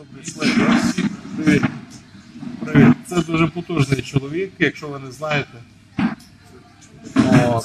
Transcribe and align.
хто 0.00 0.14
прийшли. 0.14 0.46
Привіт. 1.36 1.62
Привіт. 2.64 2.96
Це 3.06 3.22
дуже 3.22 3.46
потужний 3.46 4.02
чоловік, 4.02 4.52
якщо 4.58 4.88
ви 4.88 4.98
не 4.98 5.12
знаєте. 5.12 5.58
От. 7.26 7.64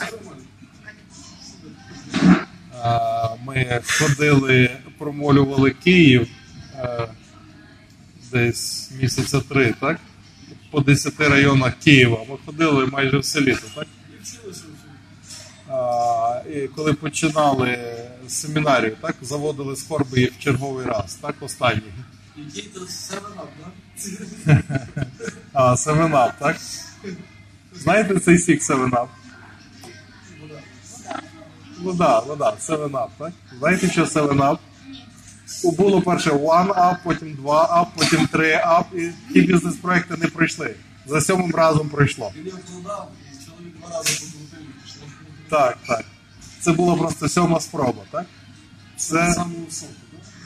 Ми 3.46 3.82
ходили, 3.86 4.70
промолювали 4.98 5.72
Київ 5.72 6.28
е, 6.80 7.08
десь 8.32 8.92
місяця 9.02 9.40
три, 9.40 9.74
так? 9.80 10.00
По 10.72 10.80
10 10.80 11.20
районах 11.20 11.74
Києва. 11.84 12.18
Ми 12.30 12.38
ходили 12.46 12.86
майже 12.86 13.18
все 13.18 13.42
літо, 13.42 13.68
так? 13.76 13.88
А, 15.70 16.42
і 16.50 16.68
коли 16.68 16.94
починали 16.94 17.78
семінарію, 18.28 18.98
так, 19.02 19.16
заводили 19.22 19.76
скорби 19.76 20.26
в 20.26 20.44
черговий 20.44 20.86
раз, 20.86 21.16
так, 21.16 21.36
останній. 21.42 21.82
Який 22.38 22.64
то 22.64 22.88
севенап, 22.88 23.50
да? 23.60 24.62
А, 25.54 25.78
Севенап, 25.78 26.40
так? 26.40 26.58
Знаєте 27.74 28.20
цей 28.20 28.38
сік 28.38 28.64
Севенап? 28.64 29.10
Вода, 31.82 32.20
вода, 32.20 32.54
Севенап, 32.60 33.12
так? 33.18 33.34
Знаєте, 33.60 33.90
що 33.90 34.08
Севенап? 34.08 34.60
Було 35.64 36.02
перше 36.02 36.30
One 36.30 36.68
Up, 36.74 36.98
потім 37.04 37.34
2 37.34 37.82
Up, 37.82 37.88
потім 37.96 38.28
3 38.28 38.56
Up, 38.56 38.84
і 38.94 39.34
ті 39.34 39.42
бізнес-проекти 39.42 40.18
не 40.18 40.28
пройшли. 40.28 40.76
За 41.06 41.22
сьомим 41.22 41.56
разом 41.56 41.90
пройшло. 41.90 42.32
Він 42.36 42.48
його 42.48 42.60
і 42.60 43.46
чоловік 43.46 43.78
два 43.80 43.90
рази 43.98 44.14
покрутив. 44.14 44.68
Так, 45.50 45.78
так. 45.88 46.06
Це 46.62 46.72
була 46.72 46.96
просто 46.96 47.30
сьома 47.30 47.60
спроба, 47.60 48.04
так? 48.12 48.26
Це. 48.98 49.34
Саму 49.34 49.56
соку? 49.70 49.94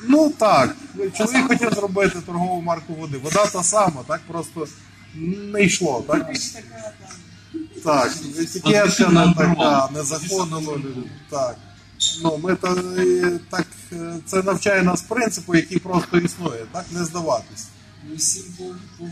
Ну 0.07 0.29
так, 0.37 0.75
чоловік 1.17 1.47
хотів 1.47 1.73
зробити 1.73 2.21
торгову 2.25 2.61
марку 2.61 2.93
води. 2.93 3.17
Вода 3.17 3.45
та 3.45 3.63
сама, 3.63 4.03
так 4.07 4.21
просто 4.27 4.67
не 5.15 5.63
йшло, 5.63 6.03
так? 6.07 6.31
Так, 7.83 8.11
етикетка 8.39 9.09
не 9.09 9.33
така, 9.33 9.89
не 9.93 10.03
заходило. 10.03 10.79
Так. 11.29 11.57
Ну, 12.23 12.39
ми 12.43 12.55
та, 12.55 12.75
так, 13.49 13.67
е, 13.91 14.13
це 14.25 14.43
навчає 14.43 14.83
нас 14.83 15.01
принципу, 15.01 15.55
який 15.55 15.79
просто 15.79 16.17
існує, 16.17 16.65
так? 16.71 16.85
Не 16.91 17.05
здаватись. 17.05 17.67
Всім 18.15 18.43
по, 18.57 18.63
по. 18.97 19.05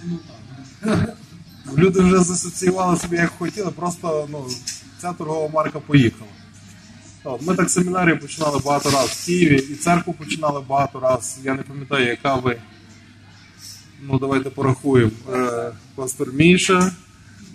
Люди 1.77 1.99
вже 1.99 2.17
засоціювали 2.17 2.97
собі, 2.97 3.15
як 3.15 3.31
хотіли, 3.37 3.71
просто 3.71 4.27
ну, 4.31 4.45
ця 5.01 5.13
торгова 5.13 5.47
марка 5.53 5.79
поїхала. 5.79 6.29
Ми 7.41 7.55
так 7.55 7.69
семінарії 7.69 8.15
починали 8.15 8.59
багато 8.65 8.89
разів 8.89 9.09
в 9.09 9.25
Києві, 9.25 9.55
і 9.71 9.75
церкву 9.75 10.13
починали 10.13 10.61
багато 10.67 10.99
разів. 10.99 11.45
Я 11.45 11.53
не 11.53 11.63
пам'ятаю, 11.63 12.07
яка 12.07 12.35
ви. 12.35 12.57
Ну, 14.01 14.19
давайте 14.19 14.49
порахуємо. 14.49 15.11
Е, 15.33 15.71
пастор 15.95 16.33
Міша, 16.33 16.91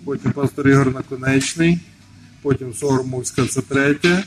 потім 0.05 0.31
пастор 0.31 0.69
Ігор 0.69 0.93
Наконечний, 0.93 1.79
потім 2.41 2.73
Согормовська 2.73 3.47
це 3.47 3.61
третя, 3.61 4.23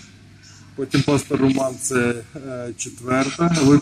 потім 0.77 1.03
пастор 1.03 1.41
Роман 1.41 1.75
це 1.81 2.14
е, 2.36 2.69
четверта. 2.77 3.56
Ви... 3.62 3.81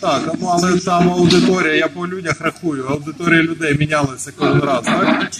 Так, 0.00 0.34
ну 0.40 0.46
але 0.46 0.78
там 0.78 1.10
аудиторія, 1.10 1.74
я 1.74 1.88
по 1.88 2.08
людях 2.08 2.40
рахую, 2.40 2.84
аудиторія 2.86 3.42
людей 3.42 3.78
мінялася 3.78 4.32
кожен 4.38 4.60
раз, 4.60 4.84
так? 4.84 5.30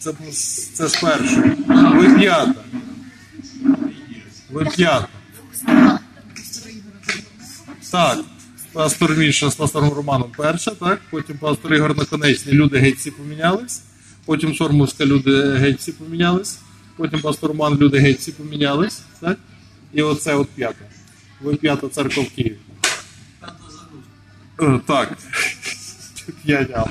Це, 0.00 0.12
це 0.74 0.88
з 0.88 1.00
першої. 1.00 1.52
Ви 1.68 2.18
п'ята. 2.18 2.54
Ви 4.50 4.64
п'ята. 4.64 5.08
Так. 7.90 8.18
Пастор 8.72 9.16
Міша 9.16 9.50
з 9.50 9.54
пастором 9.54 9.92
Романом 9.92 10.32
перша, 10.36 10.70
так? 10.70 11.00
Потім 11.10 11.38
пастор 11.38 11.74
Ігор 11.74 11.96
Наконечний, 11.96 12.54
люди 12.54 12.78
геть 12.78 12.96
всі 12.96 13.10
помінялись. 13.10 13.82
Потім 14.24 14.54
Сормовська 14.54 15.06
люди 15.06 15.52
геть 15.52 15.78
всі 15.78 15.92
помінялись. 15.92 16.58
Потім 16.96 17.20
пастор 17.20 17.50
Роман, 17.50 17.78
люди 17.78 17.98
геть 17.98 18.18
всі 18.18 18.32
помінялись. 18.32 19.02
Так? 19.20 19.38
І 19.92 20.02
оце 20.02 20.34
от 20.34 20.48
п'ята. 20.48 20.84
Ви 21.40 21.54
п'ята 21.56 21.88
церква 21.88 22.22
в 22.22 22.30
Києві. 22.30 22.56
Е, 24.62 24.80
Так. 24.86 25.18
П'ятя. 26.44 26.86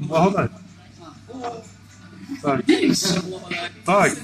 Благодать. 0.00 0.50
Так. 2.42 2.64
Так. 3.84 4.16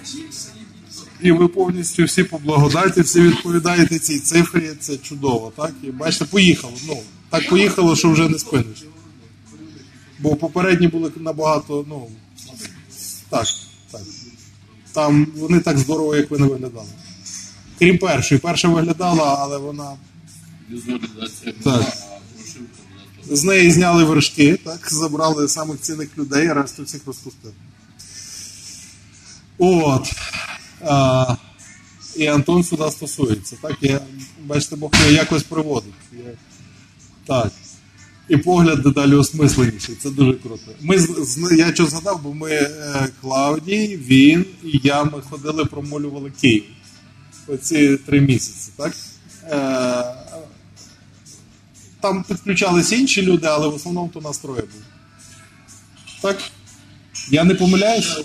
І 1.20 1.32
ви 1.32 1.48
повністю 1.48 2.04
всі 2.04 2.24
по 2.24 2.38
благодаті, 2.38 3.00
всі 3.00 3.20
відповідаєте 3.20 3.98
цій 3.98 4.18
цифрі, 4.18 4.70
це 4.80 4.96
чудово, 4.96 5.52
так? 5.56 5.72
І 5.82 5.90
бачите, 5.90 6.24
поїхало. 6.24 6.72
Ну, 6.86 6.98
так 7.30 7.48
поїхало, 7.48 7.96
що 7.96 8.10
вже 8.10 8.28
не 8.28 8.38
спиниш. 8.38 8.84
Бо 10.18 10.36
попередні 10.36 10.88
були 10.88 11.12
набагато, 11.16 11.84
ну. 11.88 12.08
Так, 13.30 13.46
так. 13.90 14.02
Там 14.92 15.26
вони 15.36 15.60
так 15.60 15.78
здорово, 15.78 16.16
як 16.16 16.30
ви 16.30 16.38
не 16.38 16.46
виглядали. 16.46 16.88
Крім 17.78 17.98
першої. 17.98 18.40
Перша 18.40 18.68
виглядала, 18.68 19.36
але 19.40 19.58
вона. 19.58 19.92
Так. 21.64 22.11
З 23.32 23.44
неї 23.44 23.70
зняли 23.70 24.04
вершки, 24.04 24.56
так, 24.64 24.88
забрали 24.90 25.48
самих 25.48 25.80
цінних 25.80 26.18
людей, 26.18 26.46
а 26.46 26.54
решту 26.54 26.82
всіх 26.82 27.00
розпустили. 27.06 27.54
От. 29.58 30.12
А, 30.84 31.36
і 32.16 32.26
Антон 32.26 32.64
сюди 32.64 32.90
стосується. 32.90 33.56
Так? 33.62 33.76
Я, 33.80 34.00
бачите, 34.46 34.76
Бог 34.76 34.90
його 35.00 35.10
якось 35.10 35.42
приводить. 35.42 35.92
Я, 36.12 36.32
так. 37.26 37.52
І 38.28 38.36
погляд 38.36 38.82
дедалі 38.82 39.14
осмисленіший. 39.14 39.94
Це 39.94 40.10
дуже 40.10 40.32
круто. 40.32 40.72
Ми, 40.80 40.96
я 41.56 41.74
що 41.74 41.86
згадав, 41.86 42.20
бо 42.22 42.34
ми 42.34 42.50
е, 42.50 43.08
Клавдій, 43.20 43.96
він 43.96 44.46
і 44.64 44.80
я 44.82 45.04
ми 45.04 45.22
ходили, 45.30 45.64
промолювали 45.64 46.32
Київ. 46.40 46.64
Оці 47.46 47.96
три 47.96 48.20
місяці, 48.20 48.70
так? 48.76 48.92
Там 52.02 52.24
підключалися 52.28 52.96
інші 52.96 53.22
люди, 53.22 53.46
але 53.46 53.68
в 53.68 53.74
основному 53.74 54.08
то 54.08 54.20
нас 54.20 54.38
троє. 54.38 54.62
Так? 56.22 56.38
Я 57.30 57.44
не 57.44 57.54
рази. 57.54 58.24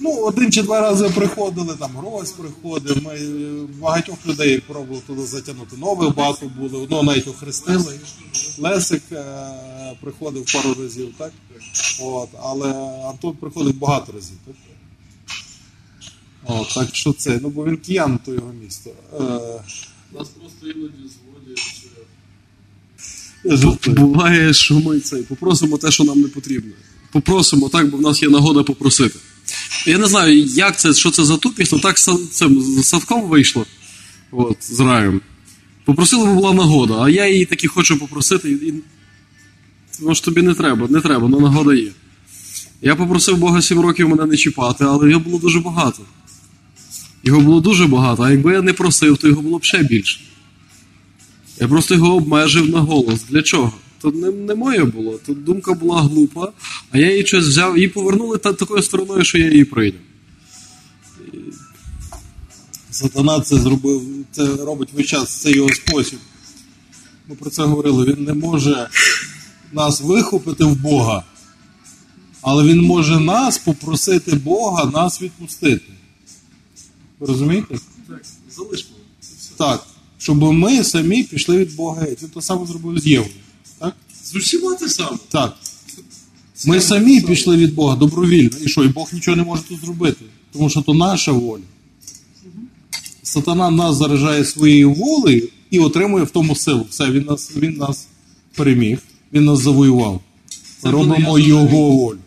Ну, 0.00 0.10
один 0.10 0.52
чи 0.52 0.62
два 0.62 0.80
рази 0.80 1.08
приходили, 1.08 1.76
там 1.76 1.96
Грось 1.96 2.32
приходив, 2.32 3.02
ми 3.02 3.14
е, 3.14 3.66
багатьох 3.80 4.26
людей 4.26 4.60
пробували 4.60 5.02
туди 5.06 5.22
затягнути. 5.22 5.76
Нових 5.76 6.14
багато 6.14 6.50
було, 6.58 6.82
одного 6.82 7.02
навіть 7.02 7.28
охрестили. 7.28 8.00
Лесик 8.58 9.02
е, 9.12 9.24
приходив 10.00 10.52
пару 10.52 10.74
разів, 10.82 11.14
так? 11.18 11.32
От, 12.02 12.28
але 12.42 12.72
Антон 13.08 13.36
приходив 13.36 13.78
багато 13.78 14.12
разів, 14.12 14.36
так? 14.46 14.54
От, 16.48 16.74
так 16.74 16.88
що 16.92 17.12
це, 17.12 17.38
ну 17.42 17.48
бо 17.48 17.64
він 17.64 17.76
киян, 17.76 18.18
то 18.24 18.34
його 18.34 18.52
місто. 18.64 18.90
Е, 18.90 19.22
Нас 20.18 20.28
просто 20.28 20.66
іноді 20.66 20.94
зводять. 20.94 21.86
я 23.44 23.56
жартую. 23.56 23.96
Буває, 23.96 24.54
що 24.54 24.74
ми 24.74 25.00
це 25.00 25.16
попросимо 25.16 25.78
те, 25.78 25.90
що 25.90 26.04
нам 26.04 26.20
не 26.20 26.28
потрібно. 26.28 26.72
Попросимо 27.12 27.68
так, 27.68 27.90
бо 27.90 27.96
в 27.96 28.00
нас 28.00 28.22
є 28.22 28.28
нагода 28.28 28.62
попросити. 28.62 29.18
Я 29.86 29.98
не 29.98 30.06
знаю, 30.06 30.44
як 30.44 30.78
це, 30.78 30.94
що 30.94 31.10
це 31.10 31.24
за 31.24 31.36
тупість, 31.36 31.72
але 31.72 31.82
так 31.82 31.98
цим 32.30 32.62
садком 32.82 33.28
вийшло. 33.28 33.66
От, 34.30 34.56
з 34.60 34.80
раєм. 34.80 35.20
Попросили, 35.84 36.24
бо 36.26 36.34
була 36.34 36.52
нагода, 36.52 36.94
а 37.02 37.08
я 37.08 37.28
її 37.28 37.44
таки 37.44 37.68
хочу 37.68 37.98
попросити. 37.98 38.50
І... 38.50 38.74
Ну 40.00 40.14
ж 40.14 40.24
тобі 40.24 40.42
не 40.42 40.54
треба, 40.54 40.88
не 40.90 41.00
треба, 41.00 41.28
але 41.32 41.40
нагода 41.40 41.74
є. 41.74 41.90
Я 42.82 42.96
попросив 42.96 43.36
Бога 43.36 43.62
сім 43.62 43.80
років 43.80 44.08
мене 44.08 44.26
не 44.26 44.36
чіпати, 44.36 44.84
але 44.84 45.10
його 45.10 45.20
було 45.20 45.38
дуже 45.38 45.60
багато. 45.60 46.02
Його 47.26 47.40
було 47.40 47.60
дуже 47.60 47.86
багато, 47.86 48.22
а 48.22 48.30
якби 48.30 48.52
я 48.52 48.62
не 48.62 48.72
просив, 48.72 49.16
то 49.16 49.28
його 49.28 49.42
було 49.42 49.58
б 49.58 49.64
ще 49.64 49.82
більше. 49.82 50.20
Я 51.60 51.68
просто 51.68 51.94
його 51.94 52.16
обмежив 52.16 52.68
на 52.68 52.80
голос. 52.80 53.24
Для 53.28 53.42
чого? 53.42 53.72
То 54.00 54.10
не, 54.10 54.30
не 54.30 54.54
моє 54.54 54.84
було. 54.84 55.18
Тут 55.26 55.44
думка 55.44 55.74
була 55.74 56.02
глупа, 56.02 56.52
а 56.90 56.98
я 56.98 57.10
її 57.10 57.26
щось 57.26 57.44
взяв 57.44 57.78
і 57.78 57.88
повернули 57.88 58.38
та, 58.38 58.52
такою 58.52 58.82
стороною, 58.82 59.24
що 59.24 59.38
я 59.38 59.50
її 59.50 59.64
прийняв. 59.64 60.00
Сатана 62.90 63.40
це 63.40 63.56
зробив, 63.56 64.02
це 64.32 64.46
робить 64.56 64.88
весь 64.92 65.06
час, 65.06 65.36
це 65.36 65.50
його 65.50 65.68
спосіб. 65.68 66.18
Ми 67.28 67.34
про 67.34 67.50
це 67.50 67.62
говорили. 67.62 68.04
Він 68.04 68.24
не 68.24 68.34
може 68.34 68.88
нас 69.72 70.00
вихопити 70.00 70.64
в 70.64 70.76
Бога, 70.76 71.24
але 72.42 72.64
він 72.64 72.80
може 72.80 73.20
нас 73.20 73.58
попросити 73.58 74.34
Бога 74.34 74.84
нас 74.84 75.22
відпустити. 75.22 75.95
Розумієте? 77.20 77.78
Так, 78.08 78.22
залиш 78.56 78.86
мене. 78.90 79.04
Так. 79.56 79.86
Щоб 80.18 80.42
ми 80.42 80.84
самі 80.84 81.22
пішли 81.22 81.56
від 81.56 81.76
Бога 81.76 82.00
геть. 82.02 82.22
Він 82.22 82.28
то 82.28 82.40
саме 82.40 82.66
зробив 82.66 82.98
з 82.98 83.06
Євою. 83.06 83.30
Так? 83.78 83.96
З 84.24 84.36
усіма 84.36 84.74
те 84.74 84.88
саме. 84.88 85.18
Так. 85.28 85.56
Ми 86.66 86.80
самі 86.80 87.20
пішли 87.20 87.56
від 87.56 87.74
Бога 87.74 87.96
добровільно. 87.96 88.58
І 88.64 88.68
що, 88.68 88.84
і 88.84 88.88
Бог 88.88 89.08
нічого 89.12 89.36
не 89.36 89.42
може 89.42 89.62
тут 89.62 89.80
зробити. 89.80 90.24
Тому 90.52 90.70
що 90.70 90.82
то 90.82 90.94
наша 90.94 91.32
воля. 91.32 91.62
Сатана 93.22 93.70
нас 93.70 93.96
заражає 93.96 94.44
своєю 94.44 94.92
волею 94.92 95.48
і 95.70 95.78
отримує 95.78 96.24
в 96.24 96.30
тому 96.30 96.56
силу. 96.56 96.86
Все, 96.90 97.10
він 97.10 97.24
нас, 97.24 97.50
він 97.56 97.76
нас 97.76 98.06
переміг, 98.54 98.98
він 99.32 99.44
нас 99.44 99.62
завоював. 99.62 100.20
Робимо 100.82 101.38
його 101.38 101.90
волю. 101.90 102.18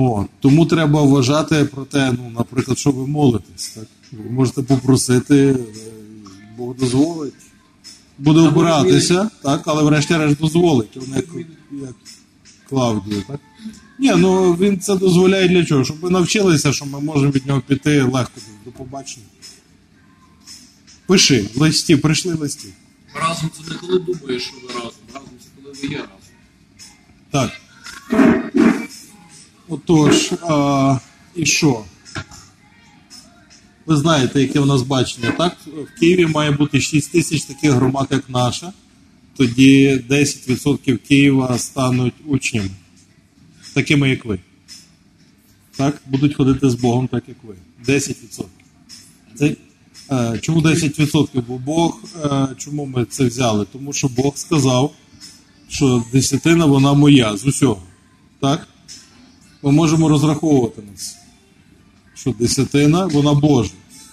О, 0.00 0.26
тому 0.40 0.66
треба 0.66 1.02
вважати 1.02 1.64
про 1.64 1.84
те, 1.84 2.12
ну, 2.12 2.32
наприклад, 2.36 2.78
що 2.78 2.90
ви 2.90 3.06
молитесь. 3.06 3.68
Так? 3.68 3.86
Ви 4.12 4.30
можете 4.30 4.62
попросити, 4.62 5.36
е, 5.36 5.56
Бог 6.56 6.76
дозволить. 6.76 7.34
Буде 8.18 8.40
обиратися, 8.40 9.30
так, 9.42 9.62
але 9.66 9.82
врешті-решт 9.82 10.38
дозволить. 10.38 10.96
Він 10.96 11.14
як, 11.16 11.24
як 11.72 11.94
Клавдію, 12.68 13.22
так? 13.28 13.40
Ні, 13.98 14.14
ну 14.16 14.52
він 14.52 14.80
це 14.80 14.96
дозволяє 14.96 15.48
для 15.48 15.64
чого? 15.64 15.84
Щоб 15.84 16.00
ви 16.00 16.10
навчилися, 16.10 16.72
що 16.72 16.86
ми 16.86 17.00
можемо 17.00 17.30
від 17.30 17.46
нього 17.46 17.62
піти 17.66 18.02
легко 18.02 18.40
до 18.64 18.70
побачення. 18.70 19.26
Пиши, 21.06 21.48
в 21.54 21.60
листі, 21.60 21.96
прийшли 21.96 22.34
листі. 22.34 22.68
Разом 23.14 23.50
це 23.56 23.72
не 23.72 23.78
коли 23.78 23.98
думаєш, 23.98 24.42
що 24.42 24.56
ви 24.62 24.74
разом. 24.74 24.92
Разом 25.14 25.30
це 25.40 25.48
коли 25.62 25.74
ви 25.82 25.88
є 25.88 25.96
разом. 25.96 26.18
Так. 27.30 27.50
Отож, 29.68 30.32
а, 30.48 30.98
і 31.36 31.46
що? 31.46 31.84
Ви 33.86 33.96
знаєте, 33.96 34.40
яке 34.40 34.60
в 34.60 34.66
нас 34.66 34.82
бачення, 34.82 35.30
так? 35.30 35.56
В 35.66 36.00
Києві 36.00 36.26
має 36.26 36.50
бути 36.50 36.80
6 36.80 37.12
тисяч 37.12 37.44
таких 37.44 37.70
громад, 37.70 38.06
як 38.10 38.30
наша. 38.30 38.72
Тоді 39.36 40.04
10% 40.08 40.96
Києва 40.96 41.58
стануть 41.58 42.14
учнями, 42.26 42.70
такими, 43.74 44.10
як 44.10 44.24
ви. 44.24 44.38
Так? 45.76 46.02
Будуть 46.06 46.34
ходити 46.34 46.70
з 46.70 46.74
Богом, 46.74 47.08
так 47.08 47.24
як 47.28 47.36
ви. 47.42 47.54
10%. 47.86 48.44
Це, 49.34 49.56
е, 50.10 50.38
чому 50.40 50.60
10%? 50.60 51.42
Бо 51.48 51.58
Бог, 51.58 52.00
е, 52.24 52.48
чому 52.56 52.86
ми 52.86 53.04
це 53.04 53.24
взяли? 53.24 53.66
Тому 53.72 53.92
що 53.92 54.08
Бог 54.08 54.36
сказав, 54.36 54.92
що 55.68 56.04
десятина 56.12 56.64
вона 56.64 56.92
моя 56.92 57.36
з 57.36 57.46
усього. 57.46 57.82
Так? 58.40 58.68
Ми 59.62 59.72
можемо 59.72 60.08
розраховувати 60.08 60.82
на 60.82 60.96
це. 60.96 61.16
Що 62.14 62.34
десятина 62.38 63.06
вона 63.06 63.34
Божа. 63.34 63.70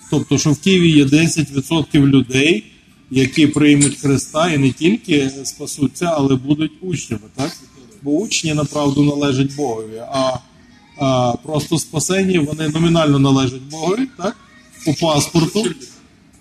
Тобто, 0.10 0.38
що 0.38 0.52
в 0.52 0.60
Києві 0.60 0.90
є 0.92 1.06
10% 1.06 2.06
людей, 2.06 2.64
які 3.12 3.48
приймуть 3.48 3.98
Христа 3.98 4.52
і 4.52 4.58
не 4.58 4.72
тільки 4.72 5.32
спасуться, 5.44 6.06
але 6.06 6.36
будуть 6.36 6.72
учнями. 6.82 7.24
Так? 7.36 7.58
Бо 8.02 8.12
учні 8.12 8.54
направду 8.54 9.04
належать 9.04 9.56
Богові, 9.56 10.04
а, 10.12 10.40
а 10.98 11.34
просто 11.44 11.80
спасені 11.80 12.40
вони 12.40 12.70
номінально 12.70 13.20
належать 13.20 13.62
Богові, 13.62 14.08
так? 14.18 14.38
по 14.86 14.94
паспорту, 14.94 15.66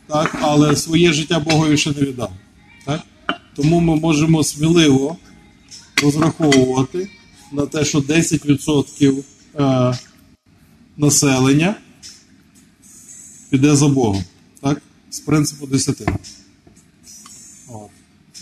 так? 0.06 0.38
але 0.40 0.76
своє 0.76 1.12
життя 1.12 1.38
Богові 1.38 1.76
ще 1.76 1.90
не 1.90 2.00
віддали. 2.00 2.30
Так? 2.84 3.02
Тому 3.56 3.80
ми 3.80 3.96
можемо 3.96 4.44
сміливо 4.44 5.16
розраховувати 6.02 7.08
на 7.52 7.66
те, 7.66 7.84
що 7.84 8.00
10% 8.00 9.22
е, 9.58 9.98
населення 10.96 11.74
піде 13.50 13.76
за 13.76 13.88
Богом. 13.88 14.24
Так? 14.60 14.82
З 15.10 15.20
принципу 15.20 15.66
10. 15.66 16.02
От. 17.68 17.90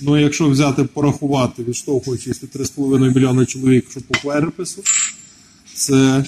Ну, 0.03 0.19
якщо 0.19 0.49
взяти, 0.49 0.85
порахувати, 0.85 1.65
відштовхуючись 1.65 2.43
від 2.43 2.51
3,5 2.51 3.15
мільйона 3.15 3.47
чоловік, 3.47 3.91
що 3.91 4.01
по 4.01 4.29
перепису, 4.29 4.83
це 5.75 6.25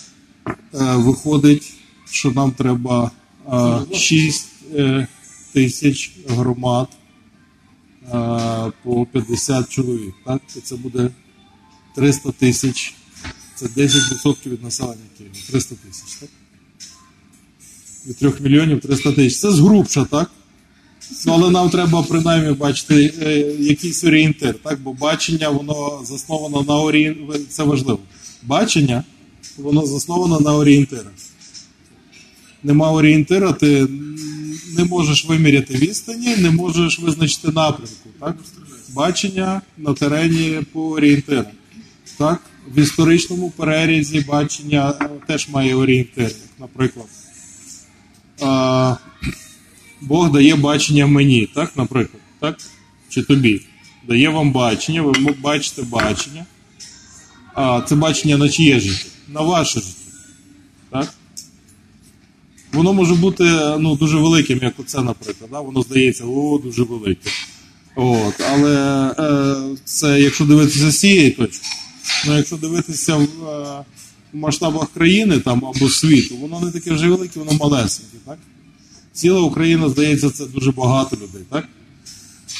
е, 0.47 0.97
виходить, 0.97 1.73
що 2.11 2.31
нам 2.31 2.53
треба 2.53 3.11
е, 3.93 3.97
6 3.97 4.49
е, 4.75 5.07
тисяч 5.53 6.13
громад 6.29 6.89
е, 8.03 8.73
по 8.83 9.07
50 9.13 9.69
чоловік. 9.69 10.15
Так? 10.25 10.43
І 10.57 10.61
це 10.61 10.77
буде 10.77 11.11
300 11.95 12.33
тисяч. 12.33 12.95
Це 13.55 13.67
10% 13.67 14.37
від 14.47 14.63
населення 14.63 14.97
Києва. 15.19 15.35
300 15.51 15.75
тисяч, 15.75 16.15
так? 16.21 16.29
Від 18.07 18.17
3 18.17 18.33
мільйонів 18.41 18.81
300 18.81 19.13
тисяч. 19.13 19.41
Це 19.41 19.51
згрубша, 19.51 20.05
так? 20.05 20.31
Ну, 21.27 21.33
але 21.33 21.51
нам 21.51 21.71
треба 21.71 22.03
принаймні 22.03 22.53
бачити 22.53 23.15
е, 23.23 23.39
якийсь 23.59 24.05
орієнтир, 24.05 24.55
так? 24.55 24.81
Бо 24.81 24.93
бачення, 24.93 25.49
воно 25.49 26.01
засновано 26.05 26.63
на 26.63 26.77
орієнтирах. 26.77 27.41
Це 27.49 27.63
важливо. 27.63 27.99
Бачення, 28.43 29.05
воно 29.57 29.87
засновано 29.87 30.41
на 30.41 30.55
орієнтирах. 30.55 31.13
Нема 32.63 32.93
орієнтира, 32.93 33.53
ти 33.53 33.87
не 34.77 34.85
можеш 34.85 35.25
виміряти 35.25 35.75
відстані, 35.75 36.37
не 36.37 36.51
можеш 36.51 36.99
визначити 36.99 37.49
напрямку. 37.49 38.09
Так? 38.21 38.37
Бачення 38.93 39.63
на 39.79 39.95
терені 39.95 40.61
по 40.73 40.89
орієнтирам. 40.89 41.47
Так? 42.19 42.41
В 42.69 42.79
історичному 42.79 43.51
перерізі 43.51 44.21
бачення 44.21 44.93
теж 45.27 45.49
має 45.49 45.75
орієнтирник, 45.75 46.37
наприклад. 46.61 47.07
Бог 50.01 50.33
дає 50.33 50.57
бачення 50.57 51.07
мені, 51.07 51.49
так, 51.55 51.77
наприклад, 51.77 52.23
так? 52.41 52.59
Чи 53.09 53.23
тобі. 53.23 53.61
Дає 54.09 54.29
вам 54.29 54.53
бачення, 54.53 55.03
ви 55.03 55.35
бачите 55.41 55.83
бачення. 55.83 56.47
А 57.55 57.83
це 57.89 57.95
бачення 57.95 58.37
на 58.37 58.49
чиє 58.49 58.81
життя? 58.81 59.09
На 59.29 59.41
ваше 59.41 59.81
життя. 59.81 60.01
Так? 60.91 61.15
Воно 62.73 62.93
може 62.93 63.15
бути 63.15 63.45
ну, 63.79 63.97
дуже 63.97 64.17
великим, 64.17 64.59
як 64.63 64.75
оце, 64.79 65.03
наприклад. 65.03 65.51
Да? 65.51 65.61
Воно 65.61 65.83
здається, 65.83 66.25
о, 66.25 66.61
дуже 66.65 66.83
велике. 66.83 67.31
От. 67.97 68.41
Але 68.51 69.09
е, 69.19 69.77
це 69.85 70.21
якщо 70.21 70.45
дивитися 70.45 70.91
з 70.91 71.01
цієї 71.01 71.31
точки. 71.31 71.67
Ну, 72.27 72.37
якщо 72.37 72.57
дивитися 72.57 73.17
в, 73.17 73.23
е, 73.23 73.85
в 74.33 74.37
масштабах 74.37 74.89
країни 74.95 75.39
там, 75.39 75.65
або 75.65 75.91
світу, 75.91 76.37
воно 76.37 76.61
не 76.61 76.71
таке 76.71 76.93
вже 76.93 77.09
велике, 77.09 77.41
воно 77.41 77.53
малесеньке. 77.53 78.17
Так? 78.27 78.39
Ціла 79.13 79.41
Україна, 79.41 79.89
здається, 79.89 80.31
це 80.31 80.47
дуже 80.47 80.73
багато 80.73 81.17
людей, 81.17 81.43
так? 81.51 81.69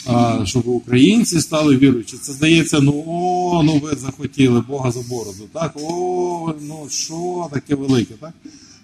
А, 0.07 0.41
щоб 0.45 0.69
українці 0.69 1.41
стали 1.41 1.77
віруючі. 1.77 2.17
Це 2.17 2.33
здається, 2.33 2.81
ну 2.81 3.05
о, 3.07 3.63
ну 3.63 3.79
ви 3.79 3.95
захотіли 3.97 4.61
Бога 4.61 4.93
за 4.93 5.01
бороду. 5.01 5.49
Так, 5.53 5.73
о, 5.77 6.55
ну 6.61 6.87
що 6.91 7.49
таке 7.53 7.75
велике, 7.75 8.15
так? 8.15 8.33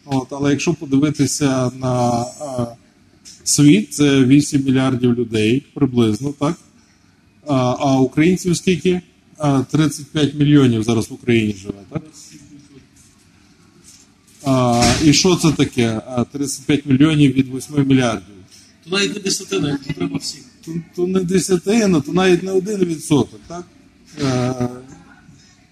От, 0.06 0.26
але 0.30 0.50
якщо 0.50 0.74
подивитися 0.74 1.70
на 1.80 1.90
а, 2.40 2.66
світ, 3.44 3.94
це 3.94 4.24
8 4.24 4.64
мільярдів 4.64 5.14
людей 5.14 5.66
приблизно, 5.74 6.34
так? 6.38 6.56
А, 7.46 7.76
а 7.78 8.00
українців 8.00 8.56
скільки? 8.56 9.00
А, 9.42 9.62
35 9.62 10.34
мільйонів 10.34 10.82
зараз 10.82 11.10
в 11.10 11.12
Україні 11.12 11.54
живе, 11.62 11.82
так? 11.90 12.02
А, 14.44 14.94
і 15.04 15.12
що 15.12 15.36
це 15.36 15.52
таке? 15.52 16.00
А, 16.06 16.24
35 16.24 16.86
мільйонів 16.86 17.32
від 17.32 17.54
8 17.54 17.86
мільярдів. 17.86 18.34
То 18.84 18.90
навіть 18.90 19.14
не 19.14 19.20
десятина, 19.20 19.78
то 19.86 19.92
треба 19.92 20.18
всіх. 20.18 20.42
То, 20.64 20.72
то 20.96 21.06
не 21.06 21.20
десятина, 21.20 22.00
то 22.00 22.12
навіть 22.12 22.42
не 22.42 22.52
один 22.52 22.80
відсоток, 22.84 23.40
так? 23.46 23.64
Е, 24.22 24.68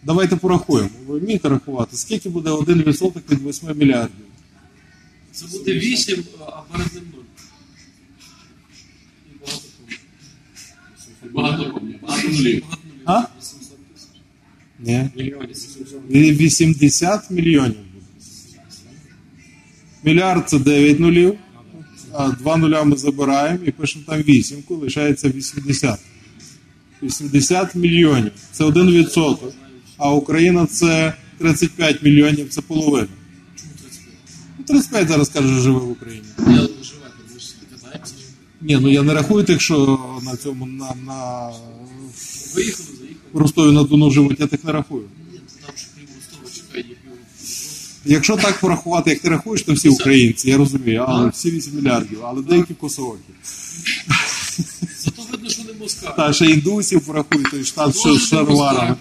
давайте 0.02 0.36
порахуємо. 0.36 0.90
Ви 1.06 1.18
вмієте 1.18 1.48
рахувати, 1.48 1.96
скільки 1.96 2.28
буде 2.28 2.50
один 2.50 2.82
відсоток 2.82 3.30
від 3.30 3.46
8 3.46 3.78
мільярдів? 3.78 4.26
Це 5.32 5.46
буде 5.46 5.74
8, 5.74 6.24
а 6.40 6.60
перед 6.72 6.94
ним 6.94 7.04
0. 7.12 7.22
І 11.24 11.28
багато 11.28 11.70
помню. 11.70 11.94
Багато 12.02 12.28
нулів. 12.28 12.64
А? 13.04 13.22
Ні. 14.78 15.10
Мільйонів. 15.16 16.36
80 16.36 17.30
мільйонів. 17.30 17.76
Мільярд 20.04 20.48
це 20.48 20.58
9 20.58 21.00
нулів, 21.00 21.34
а 22.12 22.28
2 22.28 22.56
нуля 22.56 22.84
ми 22.84 22.96
забираємо 22.96 23.64
і 23.64 23.70
пишемо 23.70 24.04
там 24.08 24.22
8, 24.22 24.62
лишається 24.68 25.28
80. 25.28 25.98
80 27.02 27.74
мільйонів. 27.74 28.32
Це 28.52 28.64
1 28.64 28.90
відсоток. 28.90 29.52
А 29.96 30.12
Україна 30.12 30.66
це 30.66 31.14
35 31.38 32.02
мільйонів, 32.02 32.48
це 32.48 32.60
половина. 32.60 33.08
Чому 33.56 33.72
35? 33.82 34.14
Ну, 34.58 34.64
35 34.64 35.08
зараз 35.08 35.28
каже, 35.28 35.60
живе 35.60 35.78
в 35.78 35.90
Україні. 35.90 36.26
Я. 36.38 36.68
Ні, 38.60 38.78
ну 38.80 38.90
я 38.90 39.02
не 39.02 39.14
рахую 39.14 39.44
тих, 39.44 39.60
що 39.60 40.00
на 40.22 40.36
цьому 40.36 40.66
на, 40.66 40.94
на 41.06 41.50
Виїхали. 42.54 43.07
В 43.32 43.38
Ростові 43.38 43.72
на 43.72 43.82
Дону 43.82 44.10
живуть, 44.10 44.40
я 44.40 44.46
тих 44.46 44.64
не 44.64 44.72
рахую. 44.72 45.04
Якщо 48.04 48.36
так 48.36 48.60
порахувати, 48.60 49.10
як 49.10 49.18
ти 49.18 49.28
рахуєш, 49.28 49.62
то 49.62 49.72
всі 49.72 49.88
українці, 49.88 50.50
я 50.50 50.56
розумію, 50.56 51.04
але 51.08 51.28
всі 51.28 51.50
8 51.50 51.74
мільярдів, 51.74 52.18
але 52.24 52.42
деякі 52.42 52.74
косоокі. 52.74 53.32
Зато 54.98 55.22
видно, 55.32 55.50
що 55.50 55.62
не 55.62 55.72
москаль. 55.80 56.16
Та 56.16 56.32
ще 56.32 56.46
індусів 56.46 57.00
порахуй, 57.00 57.42
той 57.50 57.64
штат 57.64 57.96
з 57.96 58.28
шароварами. 58.28 58.96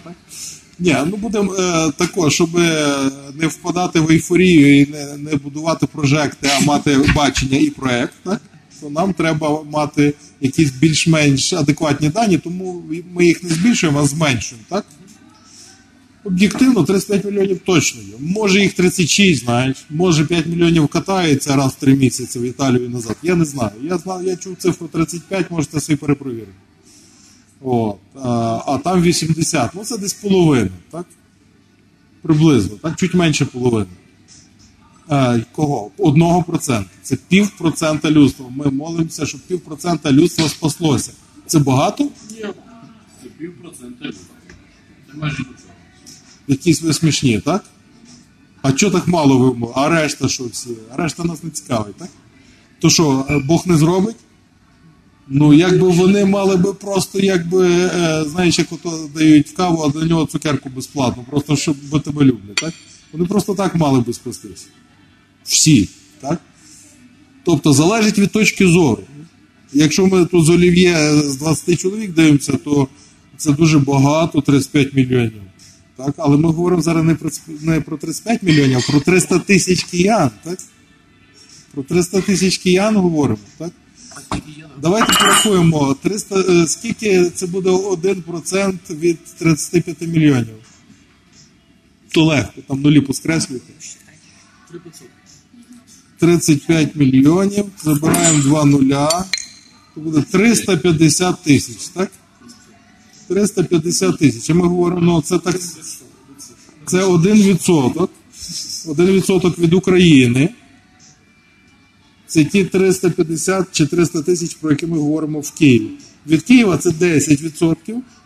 Ні, 0.78 0.96
ну 1.06 1.16
будемо 1.16 1.54
е, 1.54 1.92
тако, 1.96 2.30
щоб 2.30 2.56
е, 2.56 2.94
не 3.34 3.46
впадати 3.46 4.00
в 4.00 4.10
ейфорію 4.10 4.80
і 4.80 4.86
не, 4.86 5.16
не 5.16 5.36
будувати 5.36 5.86
прожекти, 5.86 6.50
а 6.56 6.64
мати 6.64 6.98
бачення 7.14 7.58
і 7.58 7.70
проект, 7.70 8.14
так? 8.24 8.40
То 8.80 8.90
нам 8.90 9.12
треба 9.12 9.62
мати 9.62 10.14
якісь 10.40 10.70
більш-менш 10.70 11.52
адекватні 11.52 12.08
дані, 12.08 12.38
тому 12.38 12.82
ми 13.14 13.26
їх 13.26 13.42
не 13.42 13.50
збільшуємо, 13.50 14.00
а 14.00 14.06
зменшуємо. 14.06 14.66
Так? 14.68 14.86
Об'єктивно 16.24 16.84
35 16.84 17.24
мільйонів 17.24 17.60
точно 17.64 18.02
є. 18.02 18.14
Може 18.18 18.60
їх 18.60 18.72
36, 18.72 19.44
знаєш, 19.44 19.76
може 19.90 20.24
5 20.24 20.46
мільйонів 20.46 20.88
катається 20.88 21.56
раз 21.56 21.72
в 21.72 21.74
3 21.74 21.94
місяці 21.94 22.38
в 22.38 22.42
Італію 22.42 22.84
і 22.84 22.88
назад. 22.88 23.16
Я 23.22 23.34
не 23.34 23.44
знаю. 23.44 23.72
Я 23.82 23.98
знаю, 23.98 24.26
я 24.26 24.36
чув 24.36 24.56
цифру 24.56 24.88
35, 24.88 25.50
можете 25.50 25.80
собі 25.80 25.96
перепровірити. 25.96 26.52
От. 27.60 27.96
А, 28.22 28.60
а 28.66 28.78
там 28.78 29.02
80. 29.02 29.70
Ну 29.74 29.84
це 29.84 29.98
десь 29.98 30.12
половина, 30.12 30.70
так? 30.90 31.06
Приблизно, 32.22 32.76
так? 32.76 32.96
Чуть 32.96 33.14
менше 33.14 33.44
половини. 33.44 33.86
А, 35.08 35.38
кого? 35.52 35.90
Одного 35.98 36.42
процента. 36.42 36.90
Це 37.02 37.16
пів 37.28 37.50
процента 37.50 38.10
людства. 38.10 38.46
Ми 38.50 38.70
молимося, 38.70 39.26
щоб 39.26 39.40
пів 39.40 39.60
процента 39.60 40.12
людства 40.12 40.48
спаслося. 40.48 41.12
Це 41.46 41.58
багато? 41.58 42.04
Ні, 42.04 42.40
це 43.22 43.28
пів 43.38 43.62
процента 43.62 44.04
людей. 44.04 44.20
Це 45.12 45.18
майже 45.18 45.38
нічого. 45.38 45.54
Якісь 46.48 46.82
ви 46.82 46.92
смішні, 46.92 47.40
так? 47.40 47.64
А 48.62 48.72
чого 48.72 48.92
так 48.92 49.08
мало 49.08 49.38
ви? 49.38 49.68
А 49.74 49.88
решта 49.88 50.28
що 50.28 50.44
всі? 50.44 50.70
А 50.94 50.96
решта 50.96 51.24
нас 51.24 51.42
не 51.42 51.50
цікавить, 51.50 51.96
так? 51.96 52.08
То 52.78 52.90
що, 52.90 53.26
е, 53.30 53.38
Бог 53.38 53.66
не 53.66 53.76
зробить? 53.76 54.16
Ну, 55.28 55.52
якби 55.52 55.88
вони 55.88 56.24
мали 56.24 56.56
би 56.56 56.74
просто, 56.74 57.18
якби, 57.20 57.68
е, 57.70 58.24
знаєш, 58.26 58.58
як 58.58 58.72
ото 58.72 59.08
дають 59.14 59.50
каву, 59.50 59.82
а 59.82 59.88
до 59.88 60.04
нього 60.04 60.26
цукерку 60.26 60.68
безплатно, 60.68 61.24
просто 61.30 61.56
щоб 61.56 62.02
тебе 62.02 62.24
люблять, 62.24 62.54
так? 62.54 62.74
Вони 63.12 63.26
просто 63.26 63.54
так 63.54 63.74
мали 63.74 64.00
би 64.00 64.12
спастись. 64.12 64.66
Всі, 65.48 65.88
так? 66.20 66.40
Тобто 67.44 67.72
залежить 67.72 68.18
від 68.18 68.30
точки 68.30 68.66
зору. 68.66 69.02
Якщо 69.72 70.06
ми 70.06 70.26
тут 70.26 70.44
з 70.44 70.48
Олів'є 70.48 71.22
з 71.22 71.36
20 71.36 71.80
чоловік 71.80 72.12
дивимося, 72.12 72.52
то 72.52 72.88
це 73.36 73.52
дуже 73.52 73.78
багато, 73.78 74.40
35 74.40 74.94
мільйонів. 74.94 75.42
Так? 75.96 76.14
Але 76.16 76.36
ми 76.36 76.46
говоримо 76.48 76.82
зараз 76.82 77.04
не 77.04 77.14
про, 77.14 77.30
не 77.60 77.80
про 77.80 77.96
35 77.96 78.42
мільйонів, 78.42 78.84
а 78.88 78.90
про 78.90 79.00
300 79.00 79.38
тисяч 79.38 79.84
киян. 79.84 80.30
Так? 80.44 80.58
Про 81.72 81.82
300 81.82 82.20
тисяч 82.20 82.58
киян 82.58 82.96
говоримо. 82.96 83.38
Так? 83.58 83.72
Давайте 84.82 85.12
порахуємо, 85.12 85.96
300, 86.02 86.40
е, 86.40 86.66
скільки 86.66 87.30
це 87.30 87.46
буде 87.46 87.70
1% 87.70 88.98
від 88.98 89.24
35 89.24 90.00
мільйонів. 90.00 90.54
То 92.08 92.24
легко, 92.24 92.60
там 92.68 92.80
нулі 92.80 93.00
поскреслюйте. 93.00 93.72
3%. 94.72 94.78
35 96.18 96.96
мільйонів, 96.96 97.64
забираємо 97.84 98.42
2 98.42 98.64
нуля, 98.64 99.24
то 99.94 100.00
буде 100.00 100.22
350 100.30 101.42
тисяч, 101.42 101.88
так? 101.88 102.10
350 103.28 104.18
тисяч. 104.18 104.50
А 104.50 104.54
ми 104.54 104.68
говоримо, 104.68 105.00
ну 105.00 105.22
це 105.22 105.38
так. 105.38 105.60
Це 106.86 107.04
1%. 107.04 108.08
1% 108.86 109.58
від 109.58 109.72
України. 109.72 110.48
Це 112.26 112.44
ті 112.44 112.64
350 112.64 113.66
чи 113.72 113.86
300 113.86 114.22
тисяч, 114.22 114.54
про 114.54 114.70
які 114.70 114.86
ми 114.86 114.98
говоримо 114.98 115.40
в 115.40 115.50
Києві. 115.50 115.90
Від 116.26 116.42
Києва 116.42 116.78
це 116.78 116.90
10%, 116.90 117.76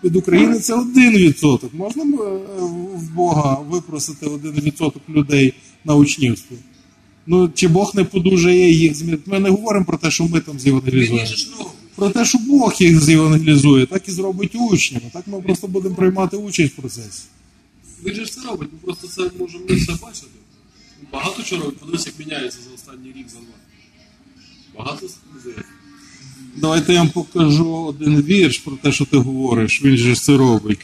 від 0.04 0.16
України 0.16 0.58
це 0.58 0.74
1%. 0.74 1.68
Можна 1.72 2.02
е, 2.02 2.06
в 2.94 3.14
Бога 3.14 3.58
випросити 3.68 4.26
1% 4.26 4.92
людей 5.08 5.54
на 5.84 5.94
учнівство? 5.94 6.56
Ну, 7.26 7.50
чи 7.54 7.68
Бог 7.68 7.92
не 7.94 8.04
подужає 8.04 8.72
їх 8.72 8.94
змінити? 8.94 9.22
Ми 9.26 9.40
не 9.40 9.50
говоримо 9.50 9.84
про 9.84 9.98
те, 9.98 10.10
що 10.10 10.24
ми 10.24 10.40
там 10.40 10.58
зєвангелізуємо. 10.58 11.28
Робить. 11.58 11.72
Про 11.94 12.10
те, 12.10 12.24
що 12.24 12.38
Бог 12.38 12.74
їх 12.78 13.00
зєвангелізує, 13.00 13.86
так 13.86 14.08
і 14.08 14.10
зробить 14.10 14.54
учнями. 14.54 15.10
Так 15.12 15.26
ми 15.26 15.40
просто 15.40 15.68
будемо 15.68 15.94
приймати 15.94 16.36
участь 16.36 16.72
в 16.72 16.76
процесі. 16.76 17.22
Він 18.06 18.14
же 18.14 18.24
ж 18.24 18.32
це 18.32 18.40
робить, 18.48 18.68
ми 18.72 18.78
просто 18.84 19.08
це 19.08 19.30
можемо 19.38 19.64
не 19.68 19.74
все 19.74 19.92
бачити. 19.92 20.26
Багато 21.12 21.42
чого 21.42 21.62
робить, 21.62 21.78
подивись, 21.78 22.06
як 22.06 22.18
міняється 22.18 22.58
за 22.68 22.74
останній 22.74 23.08
рік, 23.08 23.28
за 23.28 23.36
два. 23.36 23.54
Багато 24.78 25.08
здається. 25.40 25.64
Давайте 26.56 26.92
я 26.92 26.98
вам 26.98 27.10
покажу 27.10 27.72
один 27.72 28.22
вірш 28.22 28.58
про 28.58 28.76
те, 28.76 28.92
що 28.92 29.04
ти 29.04 29.16
говориш. 29.16 29.82
Він 29.82 29.96
же 29.96 30.14
ж 30.14 30.22
це 30.22 30.36
робить. 30.36 30.80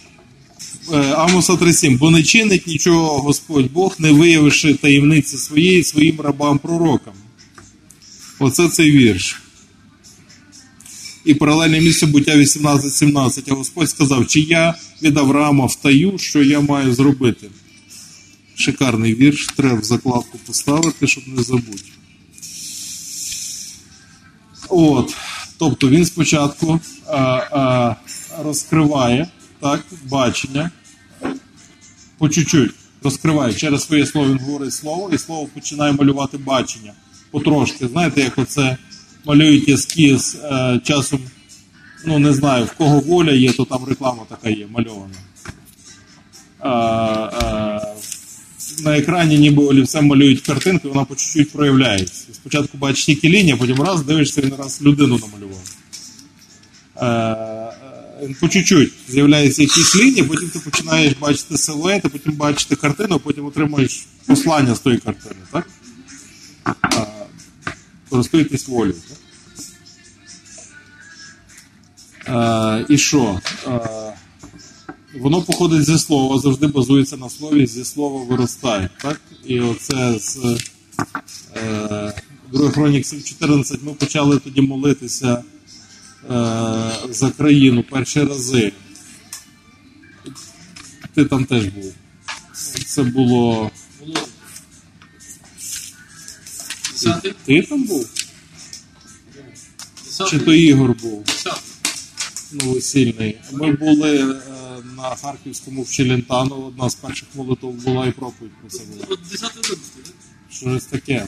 Е, 0.93 0.97
Амоса 0.97 1.53
3.7. 1.53 1.99
Бо 1.99 2.11
не 2.11 2.23
чинить 2.23 2.67
нічого 2.67 3.19
Господь 3.19 3.73
Бог, 3.73 3.97
не 3.99 4.13
виявивши 4.13 4.75
таємниці 4.75 5.37
своєї 5.37 5.85
своїм 5.85 6.21
рабам-пророкам. 6.21 7.15
Оце 8.39 8.69
цей 8.69 8.91
вірш. 8.91 9.43
І 11.25 11.35
паралельне 11.35 11.81
місце 11.81 12.07
буття 12.07 12.37
18.17. 12.37 13.43
А 13.51 13.55
Господь 13.55 13.91
сказав, 13.91 14.27
чи 14.27 14.41
я 14.41 14.75
від 15.03 15.19
Авраама 15.19 15.67
втаю, 15.67 16.19
що 16.19 16.43
я 16.43 16.61
маю 16.61 16.95
зробити. 16.95 17.47
Шикарний 18.55 19.15
вірш, 19.15 19.47
треба 19.57 19.81
в 19.81 19.85
закладку 19.85 20.39
поставити, 20.47 21.07
щоб 21.07 21.25
не 21.29 21.43
забути. 21.43 21.85
От. 24.69 25.17
Тобто 25.59 25.89
він 25.89 26.07
спочатку 26.07 26.81
а, 27.07 27.17
а, 27.17 27.97
розкриває 28.43 29.29
так, 29.61 29.85
бачення 30.05 30.71
по 32.19 32.29
чуть-чуть. 32.29 32.71
Розкриває 33.03 33.55
через 33.55 33.85
своє 33.85 34.07
слово, 34.07 34.29
він 34.29 34.39
говорить 34.39 34.75
слово, 34.75 35.11
і 35.13 35.19
слово 35.19 35.49
починає 35.55 35.93
малювати 35.93 36.39
бачення. 36.39 36.93
Потрошки. 37.31 37.89
Знаєте, 37.89 38.21
як 38.21 38.39
оце 38.39 38.77
малюють 39.25 39.69
ескіз 39.69 40.37
е, 40.45 40.81
часом, 40.85 41.21
ну 42.07 42.19
не 42.19 42.33
знаю, 42.33 42.65
в 42.65 42.73
кого 42.73 43.01
воля 43.01 43.33
є, 43.33 43.53
то 43.53 43.65
там 43.65 43.85
реклама 43.85 44.23
така 44.29 44.51
є, 44.51 44.67
мальована. 44.67 45.15
Е, 46.61 46.69
е, 46.69 47.81
на 48.85 48.99
екрані 48.99 49.39
ніби 49.39 49.63
олівцем 49.63 50.07
малюють 50.07 50.41
картинку, 50.41 50.89
і 50.89 50.91
вона 50.91 51.05
по 51.05 51.15
чуть-чуть 51.15 51.53
проявляється. 51.53 52.25
Спочатку 52.33 52.79
бачиш 52.79 53.05
тільки 53.05 53.29
лінію, 53.29 53.59
потім 53.59 53.83
раз 53.83 54.03
дивишся, 54.03 54.41
він 54.41 54.55
раз 54.59 54.83
людину 54.83 55.19
намалював. 55.19 55.63
Е, 56.97 57.58
по 58.41 58.49
чуть-чуть 58.49 58.93
з'являються 59.09 59.63
якісь 59.63 59.97
лінії, 59.97 60.23
потім 60.23 60.49
ти 60.49 60.59
починаєш 60.59 61.13
бачити 61.21 61.59
силуети, 61.59 62.09
потім 62.09 62.33
бачити 62.33 62.77
картину, 62.77 63.19
потім 63.19 63.47
отримуєш 63.47 64.07
послання 64.27 64.75
з 64.75 64.81
тої 64.81 64.99
картини, 64.99 65.41
так? 65.53 65.69
Користуйтесь 68.09 68.69
волею. 68.69 68.95
Так? 72.25 72.87
І 72.89 72.99
що? 72.99 73.41
Воно 75.21 75.43
походить 75.43 75.85
зі 75.85 75.99
слова, 75.99 76.39
завжди 76.39 76.67
базується 76.67 77.17
на 77.17 77.31
слові, 77.31 77.67
зі 77.67 77.85
слова 77.85 78.25
виростає. 78.25 78.91
Так? 79.03 79.21
І 79.47 79.61
оце 79.61 80.19
з 80.19 80.39
е, 81.57 82.13
2 82.53 82.71
Хронік 82.71 83.05
7.14 83.05 83.79
ми 83.83 83.93
почали 83.93 84.39
тоді 84.39 84.61
молитися 84.61 85.43
за 87.11 87.31
країну 87.37 87.83
перші 87.83 88.25
рази. 88.25 88.73
Ти 91.15 91.25
там 91.25 91.45
теж 91.45 91.65
був. 91.65 91.95
Це 92.87 93.03
було. 93.03 93.71
Десятий? 96.93 97.35
Ти 97.45 97.63
там 97.63 97.85
був? 97.85 98.09
Чи 100.31 100.39
то 100.39 100.55
Ігор 100.55 100.95
був? 101.03 101.23
Десятий. 101.23 101.69
Ну. 102.53 103.59
Ми 103.59 103.73
були 103.73 104.33
е, 104.33 104.35
на 104.97 105.17
Харківському 105.17 105.83
в 105.83 105.91
Челентано, 105.91 106.67
одна 106.67 106.91
з 106.91 106.95
перших 106.95 107.29
молитв 107.35 107.67
була 107.67 108.07
і 108.07 108.13
проповідь 108.13 108.53
про 108.61 108.71
це 108.71 108.85
була. 108.85 109.19
Десятий 109.31 109.63
випуск, 109.71 109.93
так? 110.05 110.15
Щось 110.51 110.85
таке. 110.85 111.27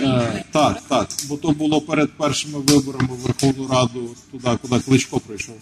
Е, 0.00 0.44
так, 0.52 0.82
так. 0.88 1.08
Бо 1.28 1.36
то 1.36 1.50
було 1.50 1.80
перед 1.80 2.12
першими 2.12 2.58
виборами 2.58 3.08
в 3.14 3.18
Верховну 3.26 3.68
Раду, 3.68 4.10
туди, 4.32 4.48
куди 4.62 4.80
Кличко 4.80 5.20
прийшов. 5.20 5.54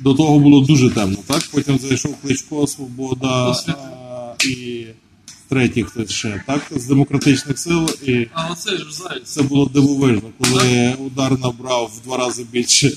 До 0.00 0.14
того 0.14 0.38
було 0.38 0.60
дуже 0.66 0.90
темно, 0.90 1.16
так? 1.26 1.42
Потім 1.52 1.78
зайшов 1.78 2.14
Кличко, 2.22 2.66
Свобода 2.66 3.52
е, 3.68 4.48
і 4.48 4.86
третій 5.48 5.82
хтось 5.82 6.10
ще, 6.10 6.42
так? 6.46 6.62
З 6.76 6.86
демократичних 6.86 7.58
сил. 7.58 7.90
І 8.06 8.26
А 8.32 8.52
оцей 8.52 8.78
ж 8.78 8.84
заяць. 8.90 9.22
це 9.24 9.42
було 9.42 9.66
дивовижно, 9.66 10.28
коли 10.38 10.94
удар 11.06 11.38
набрав 11.38 11.92
в 12.00 12.04
два 12.04 12.16
рази 12.16 12.44
більше. 12.52 12.92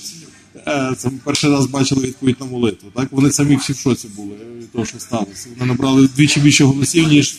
Е, 0.68 0.94
Це 0.98 1.10
ми 1.10 1.20
перший 1.24 1.50
раз 1.50 1.66
бачили 1.66 2.02
відповідь 2.02 2.36
на 2.40 2.46
молитву. 2.46 2.90
Так? 2.96 3.08
Вони 3.12 3.32
самі 3.32 3.56
всі 3.56 3.74
в 3.74 3.78
шоці 3.78 4.08
були 4.16 4.36
від 4.60 4.72
того, 4.72 4.86
що 4.86 5.00
сталося. 5.00 5.48
Вони 5.58 5.72
набрали 5.72 6.02
вдвічі 6.02 6.40
більше 6.40 6.64
голосів, 6.64 7.08
ніж 7.08 7.36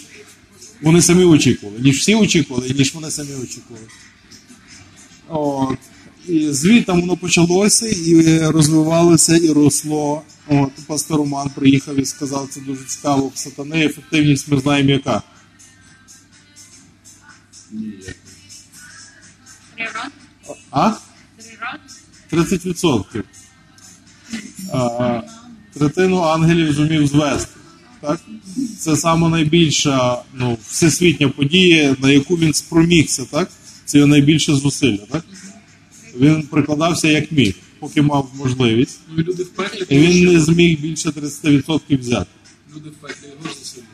вони 0.86 1.02
самі 1.02 1.24
очікували. 1.24 1.78
Ніж 1.80 1.98
всі 1.98 2.14
очікували, 2.14 2.70
ніж 2.70 2.94
вони 2.94 3.10
самі 3.10 3.34
очікували. 3.34 3.86
От. 5.28 5.78
І 6.28 6.52
звідти 6.52 6.92
воно 6.92 7.16
почалося 7.16 7.86
і 7.86 8.38
розвивалося, 8.40 9.36
і 9.36 9.52
росло. 9.52 10.22
От, 10.48 10.70
пастор 10.86 11.16
Роман 11.16 11.50
приїхав 11.54 11.98
і 12.00 12.04
сказав, 12.04 12.48
це 12.50 12.60
дуже 12.60 12.84
цікаво. 12.84 13.32
В 13.34 13.38
сатани 13.38 13.84
ефективність 13.84 14.48
ми 14.48 14.60
знаємо 14.60 14.90
яка. 14.90 15.22
А? 20.70 20.92
30%. 22.32 23.22
А, 24.72 25.22
третину 25.74 26.20
ангелів 26.20 26.72
зумів 26.72 27.06
звести. 27.06 27.55
Так? 28.00 28.20
Це 28.78 28.96
саме 28.96 29.28
найбільша 29.28 30.22
ну, 30.34 30.58
всесвітня 30.68 31.28
подія, 31.28 31.96
на 32.02 32.10
яку 32.10 32.36
він 32.36 32.54
спромігся. 32.54 33.24
Так? 33.30 33.50
Це 33.84 33.98
його 33.98 34.08
найбільше 34.08 34.54
зусилля. 34.54 34.98
Так? 35.10 35.24
Він 36.16 36.42
прикладався 36.42 37.08
як 37.08 37.32
міг, 37.32 37.54
поки 37.78 38.02
мав 38.02 38.30
можливість. 38.34 39.00
Ну 39.08 39.20
і 39.20 39.24
люди 39.24 39.42
в 39.42 39.48
пеклі, 39.48 39.84
І 39.88 39.98
він 39.98 40.32
не 40.32 40.40
зміг 40.40 40.80
більше 40.80 41.08
30% 41.08 41.98
взяти. 41.98 42.26
люди 42.76 42.90
в 42.90 42.92
пеклі 42.92 43.26
його 43.42 43.54
зусилля. 43.58 43.84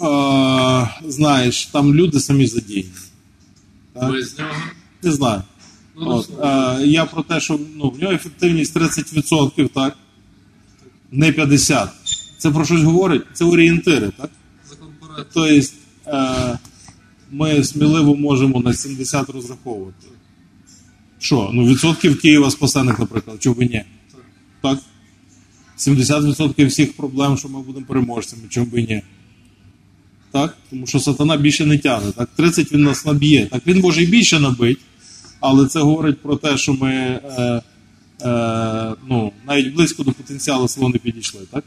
А, 0.00 0.86
знаєш, 1.06 1.66
там 1.66 1.94
люди 1.94 2.20
самі 2.20 2.46
задіяні. 2.46 2.88
Так? 3.94 4.10
Без 4.10 4.38
нього. 4.38 4.52
Не 5.02 5.12
знаю. 5.12 5.42
Ну, 5.96 6.10
От, 6.10 6.30
ну, 6.38 6.44
е, 6.44 6.86
я 6.86 7.04
про 7.04 7.22
те, 7.22 7.40
що 7.40 7.60
ну, 7.76 7.90
в 7.90 7.98
нього 8.00 8.12
ефективність 8.12 8.76
30%, 8.76 9.68
так? 9.68 9.96
Не 11.12 11.32
50%. 11.32 11.88
Це 12.38 12.50
про 12.50 12.64
щось 12.64 12.82
говорить? 12.82 13.22
Це 13.32 13.44
орієнтири, 13.44 14.10
так? 14.16 14.30
закон 14.70 14.88
Тобто 15.16 15.46
е, 15.46 16.58
ми 17.30 17.64
сміливо 17.64 18.16
можемо 18.16 18.60
на 18.60 18.74
70 18.74 19.30
розраховувати. 19.30 20.06
Що? 21.18 21.50
Ну, 21.52 21.66
відсотків 21.66 22.20
Києва 22.20 22.50
спасених, 22.50 22.98
наприклад, 22.98 23.42
чого 23.42 23.56
би 23.56 23.64
ні? 23.64 23.82
Так? 24.62 24.78
70% 25.78 26.66
всіх 26.66 26.96
проблем, 26.96 27.36
що 27.36 27.48
ми 27.48 27.62
будемо 27.62 27.86
переможцями, 27.86 28.42
чого 28.48 28.66
би 28.66 28.82
ні. 28.82 29.02
Так? 30.30 30.56
Тому 30.70 30.86
що 30.86 31.00
сатана 31.00 31.36
більше 31.36 31.66
не 31.66 31.78
тягне. 31.78 32.12
Так? 32.12 32.28
30 32.36 32.72
він 32.72 32.82
нас 32.82 33.06
наб'є. 33.06 33.46
Так 33.46 33.66
він 33.66 33.80
може 33.80 34.02
і 34.02 34.06
більше 34.06 34.40
набити, 34.40 34.80
але 35.40 35.66
це 35.66 35.80
говорить 35.80 36.22
про 36.22 36.36
те, 36.36 36.56
що 36.56 36.74
ми 36.74 36.90
е, 36.90 37.62
ну, 39.08 39.32
навіть 39.46 39.74
близько 39.74 40.02
до 40.02 40.12
потенціалу 40.12 40.68
свого 40.68 40.88
не 40.88 40.98
підійшли. 40.98 41.40
Так? 41.50 41.64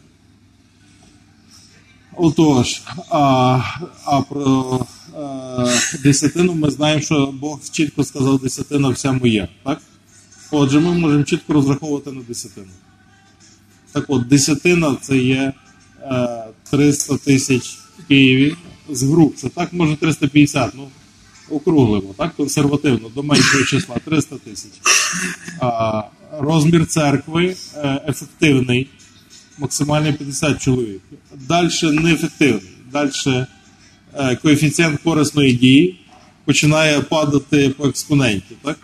Отож, 2.15 2.81
а, 3.09 3.59
а 4.05 4.21
про 4.21 4.79
е, 5.15 5.99
десятину 6.03 6.53
ми 6.53 6.71
знаємо, 6.71 7.01
що 7.01 7.25
Бог 7.25 7.59
чітко 7.71 8.03
сказав, 8.03 8.39
десятина 8.39 8.89
вся 8.89 9.11
моя. 9.11 9.47
Так? 9.63 9.81
Отже, 10.51 10.79
ми 10.79 10.93
можемо 10.93 11.23
чітко 11.23 11.53
розраховувати 11.53 12.11
на 12.11 12.21
десятину. 12.21 12.67
Так 13.91 14.05
от, 14.07 14.27
десятина 14.27 14.95
це 15.01 15.17
є 15.17 15.53
е, 16.01 16.43
300 16.69 17.17
тисяч 17.17 17.77
в 17.99 18.07
Києві 18.07 18.55
з 18.89 19.03
груп. 19.03 19.35
Це 19.35 19.49
так, 19.49 19.73
може 19.73 19.95
350, 19.95 20.71
ну 20.75 20.87
округлимо, 21.49 22.13
так, 22.17 22.35
консервативно, 22.35 23.09
до 23.09 23.23
меншого 23.23 23.63
числа 23.63 23.95
300 24.05 24.35
тисяч. 24.35 24.71
Розмір 26.39 26.85
церкви 26.85 27.55
е, 27.75 28.01
ефективний, 28.07 28.89
максимально 29.57 30.13
50 30.13 30.61
чоловік. 30.61 31.01
Далі 31.35 31.69
неефективний. 31.83 32.71
Далі 32.91 33.11
е, 34.13 34.35
коефіцієнт 34.35 35.01
корисної 35.01 35.53
дії 35.53 35.99
починає 36.45 37.01
падати 37.01 37.69
по 37.69 37.87
експоненті. 37.87 38.55
Так? 38.61 38.77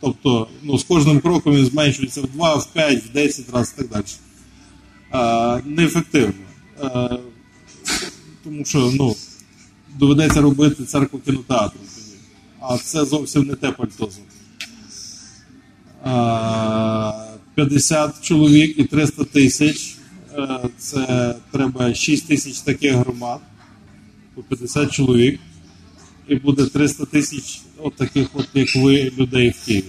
Тобто 0.00 0.48
ну, 0.62 0.78
з 0.78 0.84
кожним 0.84 1.20
кроком 1.20 1.54
він 1.54 1.66
зменшується 1.66 2.20
в 2.20 2.26
2, 2.26 2.54
в 2.56 2.72
5, 2.72 3.04
в 3.04 3.12
10 3.12 3.50
разів 3.52 3.74
і 3.78 3.82
так 3.82 3.90
далі. 3.90 4.04
Е, 5.14 5.62
неефективно. 5.66 6.34
Тому 8.44 8.64
що 8.64 8.92
ну, 8.94 9.16
доведеться 9.98 10.40
робити 10.40 10.84
церкву 10.84 11.18
кінотеатру. 11.18 11.80
А 12.60 12.78
це 12.78 13.04
зовсім 13.04 13.42
не 13.42 13.54
те 13.54 13.70
пальтозо. 13.70 14.20
Е, 16.08 17.12
50 17.54 18.20
чоловік 18.22 18.78
і 18.78 18.84
300 18.84 19.24
тисяч. 19.24 19.96
Е, 20.38 20.58
Це 20.78 21.34
треба 21.50 21.94
6 21.94 22.28
тисяч 22.28 22.60
таких 22.60 22.94
громад, 22.94 23.40
по 24.34 24.42
50 24.42 24.92
чоловік. 24.92 25.40
І 26.28 26.34
буде 26.34 26.66
300 26.66 27.04
тисяч 27.04 27.60
от 27.78 27.94
таких, 27.94 28.28
от, 28.34 28.48
як 28.54 28.76
ви, 28.76 29.12
людей 29.18 29.50
в 29.50 29.66
Києві. 29.66 29.84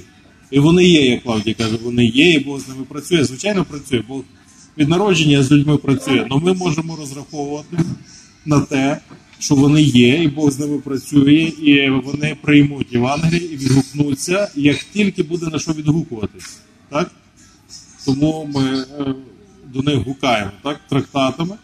І 0.51 0.59
вони 0.59 0.85
є, 0.85 1.05
як 1.05 1.23
Клавдій 1.23 1.53
каже, 1.53 1.77
вони 1.83 2.05
є, 2.05 2.33
і 2.33 2.39
Бог 2.39 2.59
з 2.59 2.67
ними 2.67 2.83
працює. 2.83 3.23
Звичайно, 3.23 3.65
працює. 3.65 4.03
Бог 4.07 4.23
від 4.77 4.89
народження 4.89 5.43
з 5.43 5.51
людьми 5.51 5.77
працює. 5.77 6.27
Але 6.29 6.41
ми 6.41 6.53
можемо 6.53 6.95
розраховувати 6.95 7.77
на 8.45 8.59
те, 8.59 8.97
що 9.39 9.55
вони 9.55 9.81
є, 9.81 10.23
і 10.23 10.27
Бог 10.27 10.51
з 10.51 10.59
ними 10.59 10.77
працює, 10.77 11.53
і 11.61 11.89
вони 11.89 12.37
приймуть 12.41 12.93
Євангеліє 12.93 13.53
і 13.53 13.57
відгукнуться, 13.57 14.51
як 14.55 14.77
тільки 14.77 15.23
буде 15.23 15.45
на 15.45 15.59
що 15.59 15.71
відгукуватись. 15.73 16.59
Так? 16.89 17.11
Тому 18.05 18.49
ми 18.55 18.85
е, 18.99 19.15
до 19.73 19.81
них 19.81 19.95
гукаємо 19.95 20.51
так, 20.63 20.79
трактатами, 20.89 21.55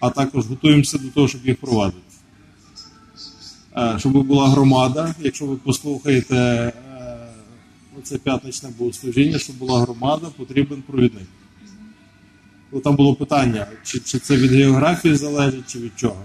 а 0.00 0.10
також 0.10 0.46
готуємося 0.46 0.98
до 0.98 1.08
того, 1.08 1.28
щоб 1.28 1.46
їх 1.46 1.56
провадити. 1.56 1.98
Е, 3.76 3.96
Щоб 3.98 4.12
була 4.12 4.48
громада, 4.48 5.14
якщо 5.20 5.46
ви 5.46 5.56
послухаєте 5.56 6.36
е, 6.36 6.72
оце 7.98 8.18
п'ятничне 8.18 8.68
богослужіння, 8.78 9.38
щоб 9.38 9.56
була 9.56 9.80
громада, 9.80 10.26
потрібен 10.36 10.82
провідник. 10.82 11.26
Бо 12.72 12.80
Там 12.80 12.96
було 12.96 13.14
питання, 13.14 13.66
чи, 13.84 13.98
чи 13.98 14.18
це 14.18 14.36
від 14.36 14.52
географії 14.52 15.14
залежить, 15.14 15.72
чи 15.72 15.78
від 15.78 15.92
чого? 15.96 16.24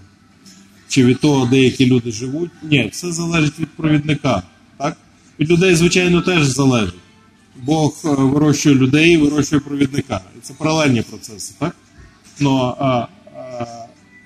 Чи 0.88 1.06
від 1.06 1.19
того, 1.19 1.45
де 1.45 1.58
які 1.63 1.86
люди 1.86 2.12
живуть? 2.12 2.52
Ні, 2.63 2.89
все 2.91 3.12
залежить 3.12 3.60
від 3.60 3.69
провідника. 3.69 4.43
Так? 4.78 4.97
Від 5.39 5.52
людей, 5.52 5.76
звичайно, 5.76 6.21
теж 6.21 6.45
залежить. 6.45 6.93
Бог 7.63 8.02
е, 8.06 8.10
вирощує 8.10 8.76
людей 8.76 9.13
і 9.13 9.17
вирощує 9.17 9.60
провідника. 9.60 10.21
І 10.38 10.39
це 10.41 10.54
паралельні 10.54 11.02
процеси, 11.02 11.54
так? 11.60 11.76
Но, 12.39 12.78
а, 12.80 12.86
а, 12.86 13.08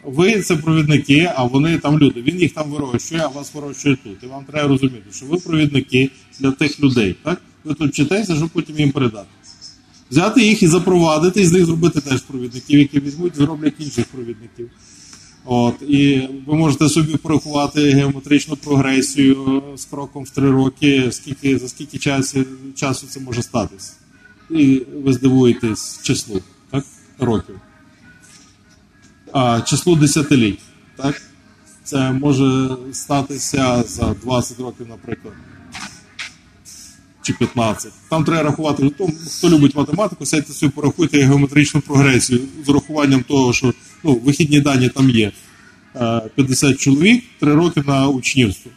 ви 0.05 0.41
це 0.41 0.55
провідники, 0.55 1.31
а 1.35 1.43
вони 1.43 1.77
там 1.77 1.99
люди. 1.99 2.21
Він 2.21 2.39
їх 2.39 2.53
там 2.53 2.71
вирощує, 2.71 3.21
а 3.21 3.27
вас 3.27 3.53
вирощує 3.53 3.97
тут. 4.03 4.23
І 4.23 4.25
вам 4.25 4.45
треба 4.45 4.67
розуміти, 4.67 5.03
що 5.13 5.25
ви 5.25 5.37
провідники 5.37 6.09
для 6.39 6.51
тих 6.51 6.79
людей. 6.79 7.15
Так? 7.23 7.41
Ви 7.63 7.73
тут 7.73 7.91
вчитеся, 7.91 8.35
щоб 8.35 8.49
потім 8.49 8.79
їм 8.79 8.91
передати. 8.91 9.27
Взяти 10.11 10.41
їх 10.45 10.63
і 10.63 10.67
запровадити, 10.67 11.41
і 11.41 11.45
з 11.45 11.51
них 11.51 11.65
зробити 11.65 12.01
теж 12.01 12.21
провідників, 12.21 12.79
які 12.79 12.99
візьмуть, 12.99 13.35
зроблять 13.35 13.73
інших 13.79 14.05
провідників. 14.05 14.69
От, 15.45 15.81
і 15.81 16.29
ви 16.47 16.55
можете 16.55 16.89
собі 16.89 17.17
порахувати 17.17 17.91
геометричну 17.91 18.55
прогресію 18.55 19.63
з 19.75 19.85
кроком 19.85 20.23
в 20.23 20.29
три 20.29 20.51
роки, 20.51 21.11
скільки, 21.11 21.59
за 21.59 21.67
скільки 21.67 21.97
часу, 21.97 22.45
часу 22.75 23.07
це 23.07 23.19
може 23.19 23.41
статися. 23.41 23.93
І 24.49 24.81
ви 25.03 25.13
здивуєтесь 25.13 26.01
числу 26.03 26.41
так? 26.71 26.85
років. 27.19 27.59
А, 29.33 29.61
число 29.61 29.95
десятиліть. 29.95 30.59
Так? 30.95 31.21
Це 31.83 32.11
може 32.11 32.77
статися 32.91 33.83
за 33.87 34.13
20 34.23 34.59
років, 34.59 34.87
наприклад. 34.89 35.33
Чи 37.21 37.33
15. 37.33 37.93
Там 38.09 38.23
треба 38.23 38.43
рахувати. 38.43 38.91
Хто 39.37 39.49
любить 39.49 39.75
математику, 39.75 40.25
сядьте 40.25 40.53
собі 40.53 40.71
порахуйте 40.71 41.23
геометричну 41.23 41.81
прогресію 41.81 42.39
з 42.65 42.69
урахуванням 42.69 43.23
того, 43.23 43.53
що 43.53 43.73
ну, 44.03 44.15
вихідні 44.15 44.59
дані 44.59 44.89
там 44.89 45.09
є. 45.09 45.31
Е, 45.95 46.21
50 46.35 46.79
чоловік, 46.79 47.23
3 47.39 47.55
роки 47.55 47.83
на 47.87 48.07
учнівство. 48.07 48.71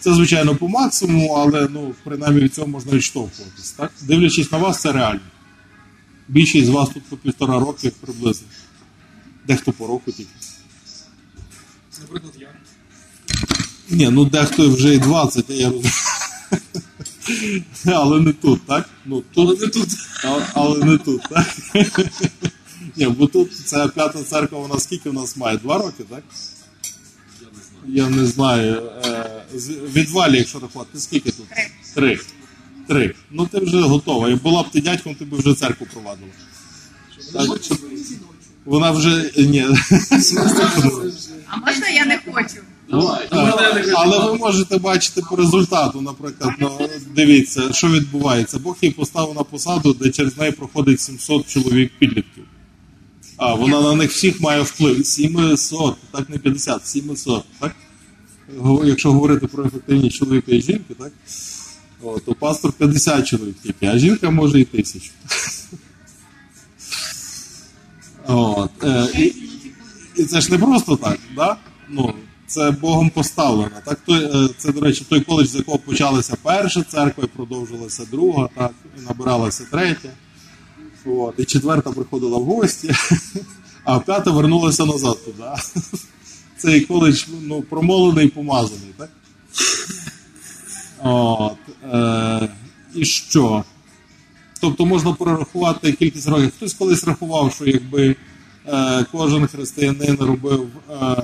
Це, 0.00 0.14
звичайно, 0.14 0.56
по 0.56 0.68
максимуму, 0.68 1.34
але 1.34 1.68
ну, 1.70 1.94
принаймні 2.04 2.40
від 2.40 2.54
цього 2.54 2.66
можна 2.66 2.92
відштовхуватись. 2.92 3.70
Так? 3.70 3.92
Дивлячись 4.02 4.52
на 4.52 4.58
вас, 4.58 4.80
це 4.80 4.92
реально. 4.92 5.20
Більшість 6.28 6.66
з 6.66 6.68
вас 6.68 6.88
тут 6.88 7.02
по 7.02 7.16
півтора 7.16 7.58
роки 7.58 7.92
приблизно. 8.00 8.46
Дехто 9.46 9.72
по 9.72 9.86
року 9.86 10.12
тільки. 10.12 10.30
Наприклад, 12.00 12.32
я. 12.40 12.48
Ні, 13.90 14.08
ну 14.10 14.24
дехто 14.24 14.70
вже 14.70 14.94
і 14.94 14.98
20, 14.98 15.50
а 15.50 15.52
я 15.52 15.70
розумію. 15.70 15.92
Але 17.86 18.20
не 18.20 18.32
тут, 18.32 18.66
так? 18.66 18.88
Ну, 19.06 19.22
тут, 19.34 19.48
Але 19.48 19.56
не 19.60 19.66
тут. 19.66 19.88
Але 20.54 20.84
не 20.84 20.98
тут, 20.98 21.22
так? 21.22 21.46
Ні, 22.96 23.06
бо 23.06 23.26
тут 23.26 23.56
ця 23.66 23.88
п'ята 23.88 24.22
церква, 24.22 24.58
вона 24.58 24.78
скільки 24.80 25.10
в 25.10 25.14
нас 25.14 25.36
має? 25.36 25.56
Два 25.58 25.78
роки, 25.78 26.04
так? 26.10 26.22
Я 27.86 28.08
не 28.10 28.26
знаю. 28.26 28.82
Е, 29.06 29.42
з- 29.54 29.68
Від 29.70 30.10
валі, 30.10 30.36
якщо 30.38 30.58
рахувати, 30.58 30.98
скільки 31.00 31.30
тут? 31.30 31.46
Три. 31.94 32.20
Три. 32.88 33.14
Ну 33.30 33.46
ти 33.46 33.58
вже 33.58 33.80
готова. 33.80 34.28
І 34.30 34.34
була 34.34 34.62
б 34.62 34.70
ти 34.70 34.80
дядьком, 34.80 35.14
ти 35.14 35.24
б 35.24 35.34
вже 35.34 35.54
церкву 35.54 35.86
провадила. 35.92 36.30
Так, 37.32 37.46
Вона 38.64 38.90
вже. 38.90 39.30
Ні. 39.36 39.66
А 41.48 41.56
можна 41.56 41.88
я 41.88 42.04
не 42.04 42.20
хочу? 42.32 42.56
Але 43.96 44.18
ви 44.18 44.34
можете 44.38 44.78
бачити 44.78 45.22
по 45.30 45.36
результату, 45.36 46.00
наприклад, 46.00 46.52
ну, 46.58 46.88
дивіться, 47.14 47.72
що 47.72 47.88
відбувається. 47.88 48.58
Бог 48.58 48.76
її 48.82 48.92
поставив 48.94 49.34
на 49.36 49.42
посаду, 49.42 49.92
де 49.94 50.10
через 50.10 50.36
неї 50.38 50.52
проходить 50.52 51.00
700 51.00 51.46
чоловік 51.48 51.92
підлітків. 51.98 52.44
А 53.36 53.54
вона 53.54 53.80
на 53.80 53.94
них 53.94 54.10
всіх 54.10 54.40
має 54.40 54.62
вплив. 54.62 55.06
700, 55.06 55.96
так 56.10 56.30
не 56.30 56.38
50, 56.38 56.86
700, 56.86 57.44
так? 57.58 57.76
Якщо 58.84 59.12
говорити 59.12 59.46
про 59.46 59.64
ефективність 59.64 60.16
чоловіка 60.16 60.52
і 60.52 60.62
жінки, 60.62 60.94
так? 60.98 61.12
О, 62.02 62.18
то 62.18 62.34
пастор 62.34 62.72
50 62.72 63.26
чоловік 63.26 63.56
тільки, 63.62 63.86
а 63.86 63.98
жінка 63.98 64.30
може 64.30 64.60
і 64.60 64.64
тисячу. 64.64 65.10
От, 68.26 68.84
е, 68.84 69.08
і, 69.14 69.34
і 70.16 70.24
це 70.24 70.40
ж 70.40 70.52
не 70.52 70.58
просто 70.58 70.96
так, 70.96 71.18
да? 71.36 71.56
ну, 71.88 72.14
це 72.46 72.70
Богом 72.70 73.10
поставлено. 73.10 73.70
Так? 73.84 73.98
Той, 74.06 74.24
е, 74.24 74.48
це, 74.58 74.72
до 74.72 74.80
речі, 74.80 75.06
той 75.08 75.20
коледж, 75.20 75.48
з 75.48 75.54
якого 75.54 75.78
почалася 75.78 76.36
перша 76.42 76.82
церква, 76.82 77.24
і 77.24 77.36
продовжилася 77.36 78.04
друга, 78.10 78.48
так, 78.56 78.72
і 78.98 79.00
набиралася 79.08 79.66
третя. 79.70 80.08
От, 81.06 81.34
і 81.38 81.44
четверта 81.44 81.90
приходила 81.90 82.38
в 82.38 82.44
гості, 82.44 82.90
а 83.84 83.98
п'ята 83.98 84.30
вернулася 84.30 84.86
назад 84.86 85.24
туди. 85.24 85.44
Цей 86.58 86.80
коледж 86.80 87.24
ну, 87.42 87.62
промолений 87.62 88.28
помазаний, 88.28 88.94
так? 88.96 89.10
От, 91.02 91.56
е, 91.92 92.48
і 92.94 93.04
що? 93.04 93.64
Тобто 94.60 94.86
можна 94.86 95.12
прорахувати 95.12 95.92
кількість 95.92 96.28
років. 96.28 96.52
Хтось 96.56 96.74
колись 96.74 97.04
рахував, 97.04 97.52
що 97.54 97.66
якби 97.66 98.16
е, 98.66 99.04
кожен 99.12 99.46
християнин 99.46 100.16
робив 100.20 100.68
е, 100.90 101.22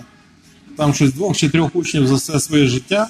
там 0.77 0.95
щось 0.95 1.13
двох 1.13 1.37
чи 1.37 1.49
трьох 1.49 1.77
учнів 1.77 2.07
за 2.07 2.15
все 2.15 2.41
своє 2.41 2.67
життя, 2.67 3.09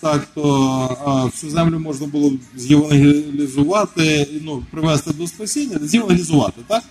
так 0.00 0.26
то 0.34 1.24
е, 1.26 1.30
всю 1.30 1.50
землю 1.50 1.78
можна 1.78 2.06
було 2.06 2.32
зєвангелізувати, 2.56 4.28
ну, 4.42 4.64
привести 4.70 5.12
до 5.12 5.26
спасіння, 5.26 5.78
зєвангелізувати, 5.82 6.60
так? 6.66 6.82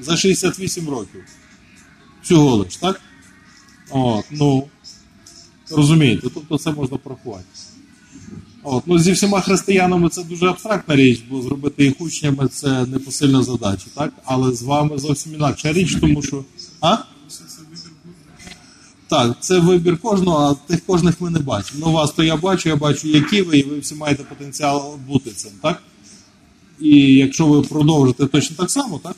За 0.00 0.16
68 0.16 0.88
років. 0.88 1.24
Всього 2.22 2.56
лиш, 2.56 2.76
так? 2.76 3.00
От, 3.90 4.24
ну, 4.30 4.68
розумієте, 5.70 6.28
тобто 6.34 6.58
це 6.58 6.72
можна 6.72 6.96
порахувати. 6.96 7.44
От, 8.62 8.82
ну, 8.86 8.98
зі 8.98 9.12
всіма 9.12 9.40
християнами 9.40 10.08
це 10.08 10.22
дуже 10.22 10.46
абстрактна 10.46 10.96
річ, 10.96 11.22
бо 11.30 11.42
зробити 11.42 11.84
їх 11.84 12.00
учнями 12.00 12.48
це 12.48 12.86
непосильна 12.86 13.42
задача, 13.42 13.86
так? 13.94 14.12
Але 14.24 14.52
з 14.52 14.62
вами 14.62 14.98
зовсім 14.98 15.34
інакша 15.34 15.72
річ, 15.72 15.96
тому 16.00 16.22
що. 16.22 16.44
А? 16.80 16.96
Так, 19.12 19.36
це 19.40 19.58
вибір 19.58 19.98
кожного, 19.98 20.38
а 20.38 20.72
тих 20.72 20.80
кожних 20.86 21.20
ми 21.20 21.30
не 21.30 21.38
бачимо. 21.38 21.80
Ну, 21.86 21.92
вас 21.92 22.10
то 22.10 22.22
я 22.22 22.36
бачу, 22.36 22.68
я 22.68 22.76
бачу, 22.76 23.08
які 23.08 23.42
ви, 23.42 23.58
і 23.58 23.62
ви 23.62 23.78
всі 23.78 23.94
маєте 23.94 24.22
потенціал 24.22 24.98
бути 25.08 25.30
цим, 25.30 25.50
так? 25.62 25.82
І 26.80 26.98
якщо 27.14 27.46
ви 27.46 27.62
продовжите 27.62 28.26
точно 28.26 28.56
так 28.56 28.70
само, 28.70 28.98
так? 28.98 29.16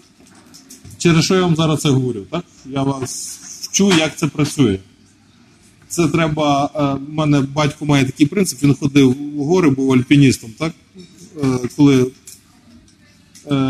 Через 0.98 1.24
що 1.24 1.35
я 1.35 1.40
вам 1.40 1.57
зараз 1.57 1.80
це 1.80 1.88
говорю, 1.88 2.20
так? 2.30 2.44
Я 2.66 2.83
вас 2.83 3.38
вчу, 3.62 3.92
як 3.98 4.16
це 4.16 4.26
працює. 4.26 4.78
Це 5.88 6.09
треба. 6.09 6.70
е, 6.74 6.85
У 7.11 7.12
мене 7.12 7.40
батько 7.40 7.85
має 7.85 8.04
такий 8.04 8.26
принцип, 8.26 8.62
він 8.62 8.74
ходив 8.74 9.16
в 9.37 9.44
гори, 9.44 9.70
був 9.70 9.92
альпіністом, 9.92 10.50
так? 10.59 10.72
Е, 11.42 11.59
Коли 11.76 12.02
е, 12.02 12.09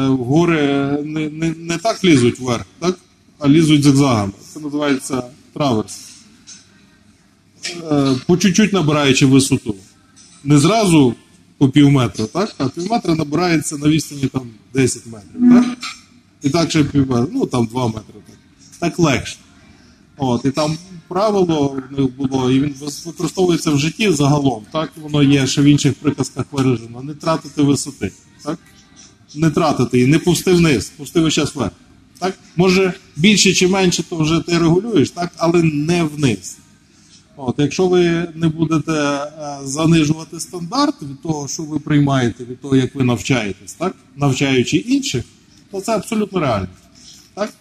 в 0.09 0.17
гори 0.17 0.63
не, 1.05 1.29
не, 1.29 1.55
не 1.59 1.79
так 1.79 2.05
лізуть 2.05 2.41
вверх, 2.41 2.67
так? 2.79 2.99
а 3.39 3.49
лізуть 3.49 3.83
зигзагами. 3.83 4.33
Це 4.55 4.61
називається 4.61 5.23
траверс. 5.55 6.14
Е, 7.91 8.17
По 8.27 8.37
чуть-чуть 8.37 8.73
набираючи 8.73 9.27
висоту. 9.27 9.75
Не 10.45 10.59
зразу 10.59 11.15
по 11.59 11.69
пів 11.69 11.91
метра, 11.91 12.27
так? 12.27 12.55
а 12.59 12.69
пів 12.69 12.91
метра 12.91 13.15
набирається 13.15 13.77
на 13.77 13.89
відстані 13.89 14.27
там 14.27 14.51
10 14.75 15.03
метрів. 15.07 15.53
Так? 15.53 15.79
І 16.43 16.51
так 16.51 16.71
ще 16.71 16.85
пів 16.85 17.11
метра, 17.11 17.27
ну 17.33 17.47
там 17.47 17.67
2 17.67 17.87
метри. 17.87 18.15
Так, 18.27 18.37
так 18.79 18.99
легше. 18.99 19.37
От, 20.17 20.45
і 20.45 20.51
там 20.51 20.77
правило 21.09 21.77
в 21.91 22.01
них 22.01 22.17
було, 22.17 22.51
і 22.51 22.61
він 22.61 22.75
використовується 23.07 23.71
в 23.71 23.79
житті 23.79 24.11
загалом. 24.13 24.63
Так, 24.73 24.93
воно 24.97 25.23
є 25.23 25.47
ще 25.47 25.63
в 25.63 25.65
інших 25.65 25.95
приказках 25.95 26.47
виражено. 26.53 27.03
Не 27.03 27.15
тратити 27.15 27.63
висоти. 27.63 28.13
Так? 28.45 28.59
Не 29.35 29.51
тратити 29.51 29.99
її, 29.99 30.11
не 30.11 30.19
пусти 30.19 30.53
вниз, 30.53 30.93
пусти 30.97 31.21
весь 31.21 31.35
час 31.35 31.55
вверх. 31.55 31.73
Так? 32.19 32.39
Може 32.57 32.95
більше 33.17 33.53
чи 33.53 33.69
менше, 33.69 34.03
то 34.03 34.17
вже 34.17 34.41
ти 34.41 34.59
регулюєш, 34.59 35.11
так? 35.11 35.33
але 35.37 35.63
не 35.63 36.05
вниз. 36.05 36.57
От, 37.37 37.55
якщо 37.59 37.87
ви 37.87 38.29
не 38.35 38.49
будете 38.49 38.93
е, 38.93 39.29
занижувати 39.65 40.41
стандарт 40.41 41.03
від 41.03 41.23
того, 41.23 41.49
що 41.49 41.63
ви 41.63 41.79
приймаєте, 41.79 42.45
від 42.45 42.61
того, 42.61 42.77
як 42.77 42.95
ви 42.95 43.05
навчаєтесь, 43.05 43.73
так? 43.73 43.97
навчаючи 44.17 44.77
інших, 44.77 45.25
то 45.71 45.81
це 45.81 45.97
абсолютно 45.97 46.41
реально. 46.41 46.69
Так? 47.35 47.53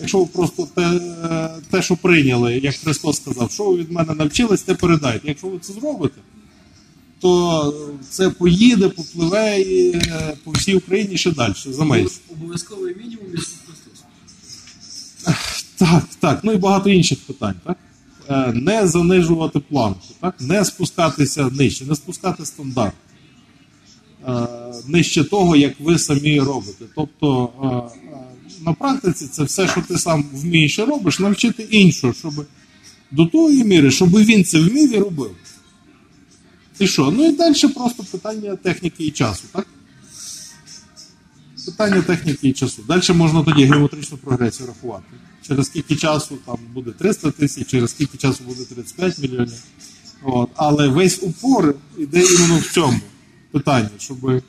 Якщо 0.00 0.18
ви 0.18 0.26
просто 0.26 0.68
те, 0.74 0.82
е, 0.82 1.48
те, 1.70 1.82
що 1.82 1.96
прийняли, 1.96 2.58
як 2.58 2.74
Христос 2.74 3.16
сказав, 3.16 3.50
що 3.50 3.64
ви 3.64 3.76
від 3.76 3.92
мене 3.92 4.14
навчились, 4.14 4.62
те 4.62 4.74
передайте. 4.74 5.28
Якщо 5.28 5.46
ви 5.46 5.58
це 5.58 5.72
зробите, 5.72 6.20
то 7.20 7.74
це 8.10 8.30
поїде, 8.30 8.88
попливе 8.88 9.60
і, 9.60 9.90
е, 9.90 10.36
по 10.44 10.50
всій 10.50 10.74
Україні 10.74 11.16
ще 11.16 11.30
далі, 11.30 11.54
за 11.66 11.84
межі. 11.84 12.08
Обов'язковий 12.30 12.94
мінімум 12.98 13.26
Ісус 13.34 13.54
Христос. 13.66 14.04
Так, 15.76 16.04
так. 16.20 16.40
Ну 16.42 16.52
і 16.52 16.56
багато 16.56 16.90
інших 16.90 17.18
питань, 17.18 17.54
так? 17.64 17.76
Е, 18.30 18.52
Не 18.52 18.86
занижувати 18.86 19.60
планку, 19.60 20.06
так? 20.20 20.34
не 20.40 20.64
спускатися 20.64 21.50
нижче, 21.50 21.84
не 21.84 21.94
спускати 21.94 22.46
стандарт. 22.46 22.94
Е, 24.28 24.46
Нижче 24.86 25.24
того, 25.24 25.56
як 25.56 25.80
ви 25.80 25.98
самі 25.98 26.40
робите. 26.40 26.84
Тобто 26.94 27.50
е, 27.62 28.62
на 28.64 28.72
практиці 28.72 29.26
це 29.26 29.44
все, 29.44 29.68
що 29.68 29.82
ти 29.88 29.98
сам 29.98 30.24
вмієш 30.32 30.78
і 30.78 30.82
робиш, 30.82 31.18
навчити 31.18 31.62
іншого, 31.62 32.12
щоб 32.12 32.46
до 33.10 33.26
тої 33.26 33.64
міри, 33.64 33.90
щоб 33.90 34.10
він 34.10 34.44
це 34.44 34.60
вмів 34.60 34.94
і 34.94 34.98
робив. 34.98 35.36
І 36.78 36.86
що? 36.86 37.10
Ну 37.10 37.24
і 37.24 37.32
далі 37.32 37.68
просто 37.74 38.04
питання 38.04 38.56
техніки 38.56 39.04
і 39.04 39.10
часу, 39.10 39.44
так? 39.52 39.66
Питання 41.66 42.02
техніки 42.02 42.48
і 42.48 42.52
часу. 42.52 42.82
Далі 42.88 43.12
можна 43.14 43.42
тоді 43.42 43.64
геометричну 43.64 44.18
прогресію 44.18 44.66
рахувати. 44.66 45.04
Через 45.48 45.66
скільки 45.66 45.96
часу 45.96 46.38
там 46.46 46.58
буде 46.74 46.90
300 46.90 47.30
тисяч, 47.30 47.66
через 47.66 47.90
скільки 47.90 48.18
часу 48.18 48.44
буде 48.44 48.64
35 48.64 49.18
мільйонів. 49.18 49.62
От. 50.22 50.50
Але 50.54 50.88
весь 50.88 51.22
упор 51.22 51.74
іде 51.98 52.22
іменно 52.22 52.58
в 52.58 52.66
цьому 52.66 53.00
питанні, 53.52 53.88
щоб 53.98 54.28
е, 54.28 54.42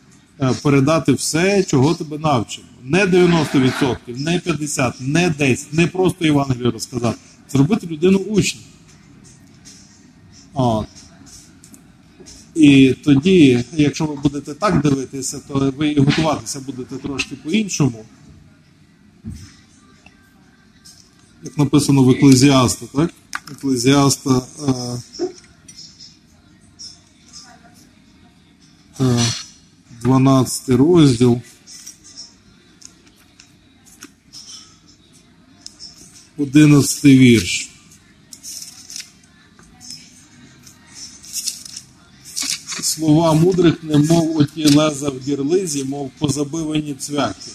передати 0.64 1.12
все, 1.14 1.64
чого 1.64 1.96
тебе 1.96 2.18
навчено. 2.18 2.68
Не 2.84 3.06
90%, 3.06 3.98
не 4.08 4.40
50%, 4.40 4.94
не 5.00 5.30
10%, 5.30 5.66
не 5.72 5.88
просто 5.88 6.26
Євангелію 6.26 6.72
розказати. 6.72 7.18
Зробити 7.52 7.88
людину 7.88 8.18
учнем. 8.18 8.64
От. 10.54 10.88
І 12.56 12.96
тоді, 13.04 13.64
якщо 13.74 14.06
ви 14.06 14.16
будете 14.16 14.54
так 14.54 14.82
дивитися, 14.82 15.40
то 15.48 15.74
ви 15.78 15.90
і 15.90 16.00
готуватися 16.00 16.60
будете 16.60 16.96
трошки 16.96 17.36
по-іншому. 17.36 18.06
Як 21.48 21.58
написано 21.58 22.04
в 22.04 22.10
Еклезіаста, 22.10 22.86
так? 22.94 23.14
Еклезіаста 23.52 24.42
е, 24.68 25.02
е, 29.00 29.26
12 30.02 30.70
розділ. 30.70 31.42
Одинадцятий 36.38 37.18
вірш. 37.18 37.70
Слова 42.82 43.34
мудрих, 43.34 43.84
немов 43.84 44.38
оті 44.38 44.76
леза 44.76 45.10
в 45.10 45.20
гірлизі, 45.20 45.84
мов 45.84 46.12
позабивані 46.20 46.94
цвяхи. 46.94 47.52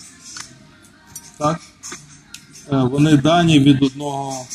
Так? 1.39 1.61
Е, 2.73 2.77
Вони 2.83 3.17
дані 3.17 3.61
від 3.61 3.83
одного 3.83 4.47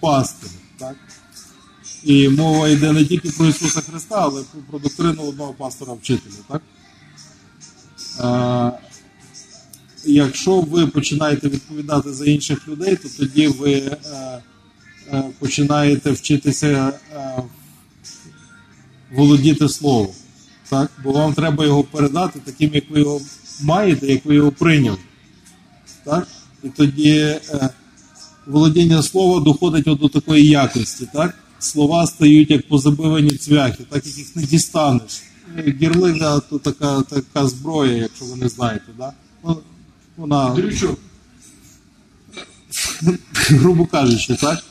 пастиря. 0.00 0.52
Так? 0.78 0.96
І 2.04 2.28
мова 2.28 2.68
йде 2.68 2.92
не 2.92 3.04
тільки 3.04 3.30
про 3.30 3.46
Ісуса 3.46 3.80
Христа, 3.80 4.14
але 4.18 4.42
про- 4.42 4.60
про 4.70 4.78
доктрину 4.78 5.22
одного 5.22 5.52
пастора 5.52 5.92
вчителя. 5.92 6.32
Так? 6.48 6.62
Е, 8.20 8.78
Якщо 10.08 10.60
ви 10.60 10.86
починаєте 10.86 11.48
відповідати 11.48 12.12
за 12.12 12.26
інших 12.26 12.68
людей, 12.68 12.96
то 12.96 13.08
тоді 13.08 13.48
ви 13.48 13.72
е, 13.72 13.98
е, 15.12 15.22
починаєте 15.38 16.10
вчитися 16.10 16.92
е, 17.12 17.42
володіти 19.12 19.68
словом. 19.68 20.14
Так? 20.68 20.90
Бо 21.04 21.12
вам 21.12 21.34
треба 21.34 21.64
його 21.64 21.82
передати 21.84 22.40
таким, 22.44 22.74
як 22.74 22.90
ви 22.90 23.00
його 23.00 23.20
маєте, 23.62 24.06
як 24.06 24.24
ви 24.24 24.34
його 24.34 24.52
прийняли. 24.52 24.98
Так? 26.04 26.28
І 26.66 26.68
тоді 26.76 27.18
е, 27.18 27.70
володіння 28.46 29.02
слова 29.02 29.40
доходить 29.40 29.88
от 29.88 29.98
до 29.98 30.08
такої 30.08 30.46
якості, 30.46 31.08
так? 31.12 31.34
слова 31.58 32.06
стають 32.06 32.50
як 32.50 32.68
позабивані 32.68 33.30
цвяхи, 33.30 33.84
так 33.90 34.06
як 34.06 34.18
їх 34.18 34.36
не 34.36 34.42
дістанеш. 34.42 35.22
Гірлига 35.80 36.40
то 36.40 36.58
така, 36.58 37.02
така 37.02 37.48
зброя, 37.48 37.96
якщо 37.96 38.24
ви 38.24 38.36
не 38.36 38.48
знаєте. 38.48 38.84
Да? 38.98 39.12
Ну, 39.44 39.58
Вона, 40.16 40.54
Дрючок. 40.54 40.98
грубо 43.32 43.86
кажучи, 43.86 44.34
так? 44.34 44.64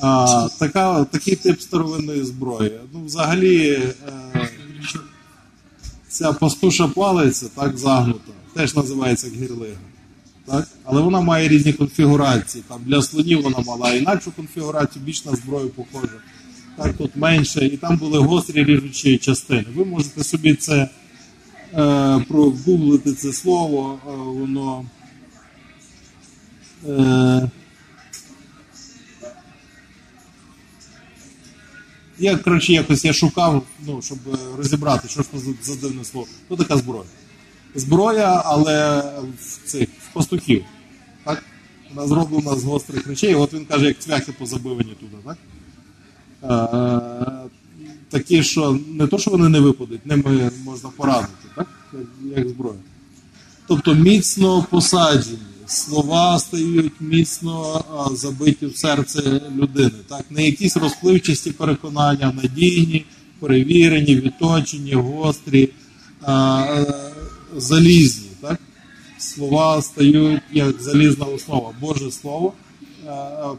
А, 0.00 0.48
така, 0.58 1.04
такий 1.04 1.36
тип 1.36 1.60
старовинної 1.60 2.24
зброї. 2.24 2.80
Ну, 2.92 3.04
взагалі, 3.04 3.70
е, 3.72 3.94
ця 6.08 6.32
пастуша 6.32 6.88
палиця, 6.88 7.46
так 7.54 7.78
загнута, 7.78 8.32
теж 8.54 8.74
називається 8.74 9.28
гірлига. 9.40 9.76
Так? 10.46 10.68
Але 10.84 11.02
вона 11.02 11.20
має 11.20 11.48
різні 11.48 11.72
конфігурації. 11.72 12.64
Там 12.68 12.80
для 12.86 13.02
слонів 13.02 13.42
вона 13.42 13.58
мала 13.58 13.94
інакшу 13.94 14.32
конфігурацію, 14.32 15.04
більш 15.04 15.24
на 15.24 15.32
зброю 15.32 15.68
похожа. 15.68 16.12
Так, 16.76 16.96
тут 16.96 17.16
менше, 17.16 17.66
і 17.66 17.76
там 17.76 17.96
були 17.96 18.18
гострі 18.18 18.64
ріжучі 18.64 19.18
частини. 19.18 19.64
Ви 19.74 19.84
можете 19.84 20.24
собі 20.24 20.54
це 20.54 20.88
е, 21.74 22.24
прогуглити 22.28 23.12
це 23.12 23.32
слово, 23.32 23.98
е, 24.06 24.10
воно. 24.16 24.84
Е, 26.88 27.50
я, 32.18 32.36
коротше, 32.36 32.72
якось 32.72 33.04
я 33.04 33.12
шукав, 33.12 33.62
ну, 33.86 34.02
щоб 34.02 34.18
е, 34.34 34.36
розібрати, 34.56 35.08
що 35.08 35.22
ж 35.22 35.28
це 35.32 35.38
за, 35.62 35.80
дивне 35.80 36.04
слово. 36.04 36.26
Ну, 36.50 36.56
така 36.56 36.76
зброя. 36.76 37.04
Зброя, 37.74 38.42
але 38.44 39.02
в 39.40 39.68
цих 39.68 39.88
в 39.88 40.12
пастухів. 40.12 40.64
Так? 41.24 41.42
Вона 41.94 42.08
зроблена 42.08 42.56
з 42.56 42.64
гострих 42.64 43.06
речей. 43.06 43.34
От 43.34 43.54
він 43.54 43.64
каже, 43.64 43.86
як 43.86 43.98
цвяхи 43.98 44.32
позабивані 44.32 44.96
туди, 45.00 45.16
так? 45.24 45.38
Е, 46.42 47.48
такі, 48.10 48.42
що 48.42 48.78
не 48.88 49.06
то, 49.06 49.18
що 49.18 49.30
вони 49.30 49.48
не 49.48 49.60
випадуть, 49.60 50.06
ними 50.06 50.50
можна 50.64 50.88
поранити, 50.88 51.48
так? 51.56 51.66
Як 52.36 52.48
зброя. 52.48 52.78
Тобто 53.66 53.94
міцно 53.94 54.66
посаджені, 54.70 55.38
слова 55.68 56.38
стають 56.38 56.92
міцно 57.00 57.84
забиті 58.12 58.66
в 58.66 58.76
серце 58.76 59.40
людини. 59.56 59.90
Так? 60.08 60.24
Не 60.30 60.46
якісь 60.46 60.76
розпливчасті 60.76 61.50
переконання, 61.50 62.32
надійні, 62.42 63.04
перевірені, 63.40 64.16
відточені, 64.16 64.92
гострі, 64.92 65.68
залізні. 67.56 68.28
Так? 68.40 68.60
Слова 69.18 69.82
стають 69.82 70.42
як 70.52 70.82
залізна 70.82 71.24
основа. 71.24 71.72
Боже 71.80 72.10
Слово 72.10 72.52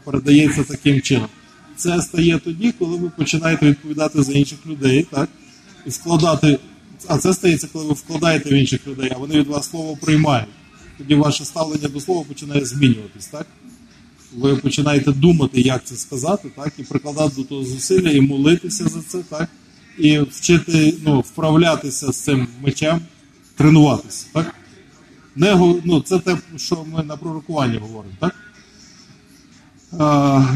передається 0.04 0.64
таким 0.64 1.00
чином. 1.00 1.28
Це 1.76 2.02
стає 2.02 2.38
тоді, 2.38 2.72
коли 2.72 2.96
ви 2.96 3.10
починаєте 3.16 3.66
відповідати 3.66 4.22
за 4.22 4.32
інших 4.32 4.58
людей, 4.66 5.06
так? 5.10 5.28
І 5.86 5.90
вкладати. 5.90 6.58
А 7.06 7.18
це 7.18 7.34
стається, 7.34 7.68
коли 7.72 7.84
ви 7.84 7.92
вкладаєте 7.92 8.50
в 8.50 8.52
інших 8.52 8.86
людей, 8.86 9.12
а 9.14 9.18
вони 9.18 9.38
від 9.38 9.46
вас 9.46 9.70
слово 9.70 9.96
приймають. 9.96 10.48
Тоді 11.00 11.14
ваше 11.14 11.44
ставлення 11.44 11.88
до 11.88 12.00
слова 12.00 12.24
починає 12.28 12.64
змінюватись, 12.64 13.26
так? 13.26 13.46
Ви 14.36 14.56
починаєте 14.56 15.12
думати, 15.12 15.60
як 15.60 15.84
це 15.84 15.96
сказати, 15.96 16.50
так, 16.56 16.72
і 16.78 16.82
прикладати 16.82 17.34
до 17.36 17.44
того 17.44 17.64
зусилля, 17.64 18.10
і 18.10 18.20
молитися 18.20 18.88
за 18.88 19.02
це, 19.02 19.18
так, 19.18 19.48
і 19.98 20.18
вчити, 20.18 20.94
ну, 21.04 21.20
вправлятися 21.20 22.12
з 22.12 22.16
цим 22.16 22.48
мечем, 22.62 23.00
тренуватися, 23.56 24.26
так? 24.32 24.54
Не, 25.36 25.80
ну, 25.84 26.00
це 26.00 26.18
те, 26.18 26.36
що 26.56 26.84
ми 26.92 27.02
на 27.02 27.16
пророкуванні 27.16 27.76
говоримо, 27.76 28.14
так? 28.20 28.34
А, 29.98 30.46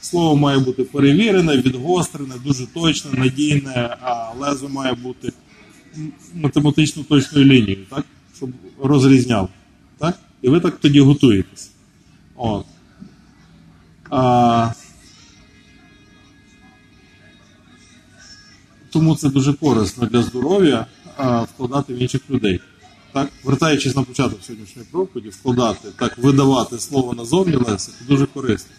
Слово 0.00 0.36
має 0.36 0.58
бути 0.58 0.84
перевірене, 0.84 1.56
відгострене, 1.56 2.34
дуже 2.44 2.66
точне, 2.66 3.10
надійне, 3.18 3.96
а 4.00 4.32
лезо 4.38 4.68
має 4.68 4.94
бути 4.94 5.32
математично 6.34 7.02
точною 7.02 7.46
лінією, 7.46 7.86
так? 7.90 8.04
Щоб 8.36 8.50
розрізняв. 8.82 9.48
Так? 9.98 10.18
І 10.42 10.48
ви 10.48 10.60
так 10.60 10.78
тоді 10.78 11.00
готуєтесь. 11.00 11.70
От. 12.36 12.66
А, 14.10 14.70
тому 18.90 19.16
це 19.16 19.28
дуже 19.28 19.52
корисно 19.52 20.06
для 20.06 20.22
здоров'я 20.22 20.86
вкладати 21.54 21.94
в 21.94 21.96
інших 21.96 22.30
людей. 22.30 22.60
Так? 23.12 23.30
Вертаючись 23.44 23.96
на 23.96 24.02
початок 24.02 24.38
сьогоднішньої 24.42 24.88
проповіді, 24.90 25.28
вкладати, 25.28 25.88
так, 25.98 26.18
видавати 26.18 26.78
слово 26.78 27.14
назовні 27.14 27.56
лексику 27.56 27.96
дуже 28.08 28.26
корисно. 28.26 28.70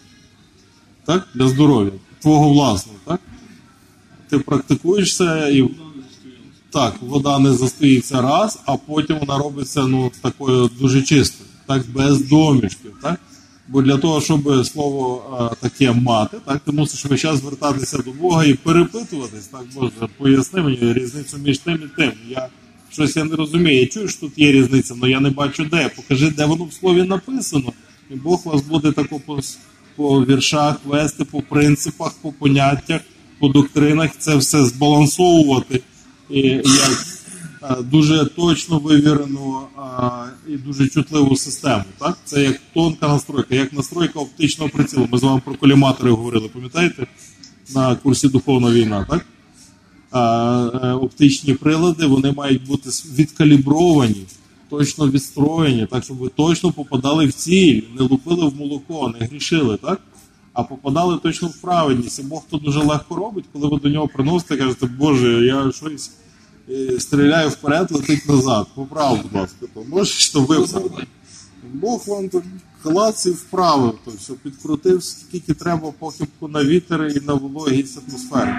Так? 1.04 1.28
Для 1.34 1.48
здоров'я, 1.48 1.92
твого 2.20 2.48
власного, 2.48 2.98
так? 3.04 3.20
Ти 4.28 4.38
практикуєш 4.38 5.16
це 5.16 5.50
і 5.52 5.70
так, 6.76 6.94
вода 7.00 7.38
не 7.38 7.52
застоїться 7.52 8.22
раз, 8.22 8.58
а 8.66 8.76
потім 8.76 9.18
вона 9.18 9.38
робиться 9.38 9.86
ну, 9.86 10.12
такою 10.22 10.70
дуже 10.80 11.02
чистою, 11.02 11.50
так, 11.66 11.82
без 11.94 12.20
домішків. 12.20 12.98
Так? 13.02 13.20
Бо 13.68 13.82
для 13.82 13.96
того, 13.98 14.20
щоб 14.20 14.66
слово 14.66 15.22
е, 15.52 15.56
таке 15.60 15.92
мати, 15.92 16.36
так, 16.44 16.58
ти 16.58 16.72
мусиш 16.72 17.04
весь 17.04 17.20
час 17.20 17.38
звертатися 17.40 17.98
до 17.98 18.10
Бога 18.10 18.44
і 18.44 18.54
перепитуватись, 18.54 19.46
так, 19.46 19.64
Боже, 19.74 19.90
поясни 20.18 20.62
мені 20.62 20.92
різницю 20.92 21.38
між 21.38 21.58
тим 21.58 21.74
і 21.74 22.00
тим. 22.00 22.12
Я 22.28 22.48
щось 22.90 23.16
я 23.16 23.24
не 23.24 23.36
розумію. 23.36 23.80
Я 23.80 23.86
чую, 23.86 24.08
що 24.08 24.20
тут 24.20 24.38
є 24.38 24.52
різниця, 24.52 24.94
але 25.00 25.10
я 25.10 25.20
не 25.20 25.30
бачу 25.30 25.64
де. 25.64 25.90
Покажи, 25.96 26.30
де 26.30 26.44
воно 26.44 26.64
в 26.64 26.72
слові 26.72 27.02
написано. 27.02 27.72
І 28.10 28.14
Бог 28.14 28.42
вас 28.44 28.62
буде 28.62 28.92
тако 28.92 29.20
по, 29.26 29.38
по 29.96 30.24
віршах 30.24 30.76
вести, 30.84 31.24
по 31.24 31.42
принципах, 31.42 32.12
по 32.22 32.32
поняттях, 32.32 33.00
по 33.38 33.48
доктринах, 33.48 34.10
це 34.18 34.36
все 34.36 34.64
збалансовувати 34.64 35.80
як 36.30 37.06
е, 37.62 37.76
дуже 37.82 38.24
точно 38.24 38.78
вивірену 38.78 39.60
е, 39.78 39.82
і 40.48 40.56
дуже 40.56 40.88
чутливу 40.88 41.36
систему. 41.36 41.84
Так? 41.98 42.18
Це 42.24 42.42
як 42.42 42.60
тонка 42.74 43.08
настройка, 43.08 43.54
як 43.54 43.72
настройка 43.72 44.20
оптичного 44.20 44.70
прицілу. 44.70 45.08
Ми 45.12 45.18
з 45.18 45.22
вами 45.22 45.42
про 45.44 45.54
коліматори 45.54 46.10
говорили, 46.10 46.48
пам'ятаєте? 46.48 47.06
На 47.74 47.96
курсі 47.96 48.28
Духовна 48.28 48.70
війна, 48.70 49.06
так? 49.10 49.26
Е, 50.14 50.92
оптичні 50.92 51.54
прилади 51.54 52.06
вони 52.06 52.32
мають 52.32 52.66
бути 52.66 52.90
відкалібровані, 53.14 54.24
точно 54.70 55.10
відстроєні, 55.10 55.86
так 55.86 56.04
щоб 56.04 56.16
ви 56.16 56.28
точно 56.28 56.72
попадали 56.72 57.26
в 57.26 57.32
ціль, 57.32 57.82
не 57.98 58.02
лупили 58.02 58.48
в 58.48 58.56
молоко, 58.56 59.14
не 59.20 59.26
грішили, 59.26 59.76
так? 59.76 60.00
А 60.56 60.62
попадали 60.62 61.18
точно 61.18 61.48
в 61.48 61.56
праведність. 61.60 62.18
І 62.18 62.22
Бог 62.22 62.42
то 62.50 62.56
дуже 62.56 62.78
легко 62.78 63.14
робить, 63.14 63.44
коли 63.52 63.68
ви 63.68 63.78
до 63.78 63.88
нього 63.88 64.08
приносите 64.08 64.56
кажете, 64.56 64.86
Боже, 64.86 65.46
я 65.46 65.72
щось 65.72 66.10
е, 66.70 67.00
стріляю 67.00 67.48
вперед, 67.48 67.92
летить 67.92 68.28
назад. 68.28 68.66
Поправ, 68.74 69.22
будь 69.22 69.32
ласка, 69.32 69.66
то 69.74 69.84
можеш 69.84 70.30
то 70.30 70.40
виправити. 70.40 71.06
Бог 71.72 72.02
вам 72.06 72.28
тут 72.28 72.44
клац 72.82 73.26
і 73.26 73.30
вправив, 73.30 73.98
то 74.04 74.10
все 74.18 74.32
підкрутив, 74.32 75.02
скільки 75.02 75.54
треба 75.54 75.92
похибку 75.98 76.48
на 76.48 76.64
вітер 76.64 77.06
і 77.16 77.20
на 77.20 77.34
вологість 77.34 77.98
атмосфери. 78.08 78.56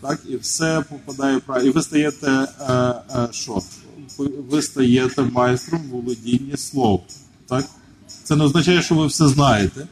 Так, 0.00 0.20
і 0.28 0.36
все 0.36 0.84
попадає 0.90 1.38
правильно. 1.38 1.68
І 1.68 1.72
ви 1.72 1.82
стаєте 1.82 2.30
е, 2.30 2.72
е, 2.72 3.28
що? 3.30 3.62
Ви- 4.18 4.62
стаєте 4.62 5.22
майстром 5.22 5.82
володіння 5.90 6.56
словом. 6.56 7.00
Так? 7.48 7.64
Це 8.24 8.36
не 8.36 8.44
означає, 8.44 8.82
що 8.82 8.94
ви 8.94 9.06
все 9.06 9.28
знаєте. 9.28 9.86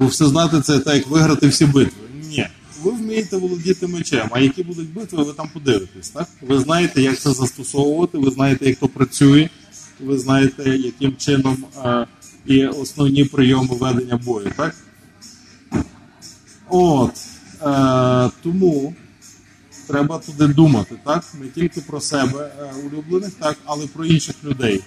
Бо 0.00 0.06
все 0.06 0.26
знати 0.26 0.60
це 0.60 0.78
так, 0.78 0.94
як 0.94 1.06
виграти 1.06 1.48
всі 1.48 1.66
битви. 1.66 2.08
Ні. 2.28 2.46
Ви 2.82 2.90
вмієте 2.90 3.36
володіти 3.36 3.86
мечем, 3.86 4.28
а 4.30 4.40
які 4.40 4.62
будуть 4.62 4.92
битви, 4.92 5.24
ви 5.24 5.32
там 5.32 5.48
подивитесь. 5.54 6.08
Так? 6.08 6.28
Ви 6.42 6.58
знаєте, 6.58 7.02
як 7.02 7.18
це 7.18 7.32
застосовувати, 7.32 8.18
ви 8.18 8.30
знаєте, 8.30 8.66
як 8.66 8.78
то 8.78 8.88
працює, 8.88 9.48
ви 10.00 10.18
знаєте, 10.18 10.76
яким 10.76 11.16
чином 11.16 11.64
е, 11.84 12.06
і 12.46 12.66
основні 12.66 13.24
прийоми 13.24 13.74
ведення 13.74 14.16
бою. 14.16 14.52
Так? 14.56 14.74
От. 16.68 17.12
Е, 17.62 18.30
тому 18.42 18.94
треба 19.86 20.18
туди 20.18 20.46
думати, 20.46 20.94
так? 21.04 21.24
Не 21.40 21.48
тільки 21.48 21.80
про 21.80 22.00
себе 22.00 22.52
е, 22.60 22.72
улюблених, 22.86 23.30
так, 23.30 23.56
але 23.64 23.86
про 23.86 24.04
інших 24.04 24.34
людей. 24.44 24.80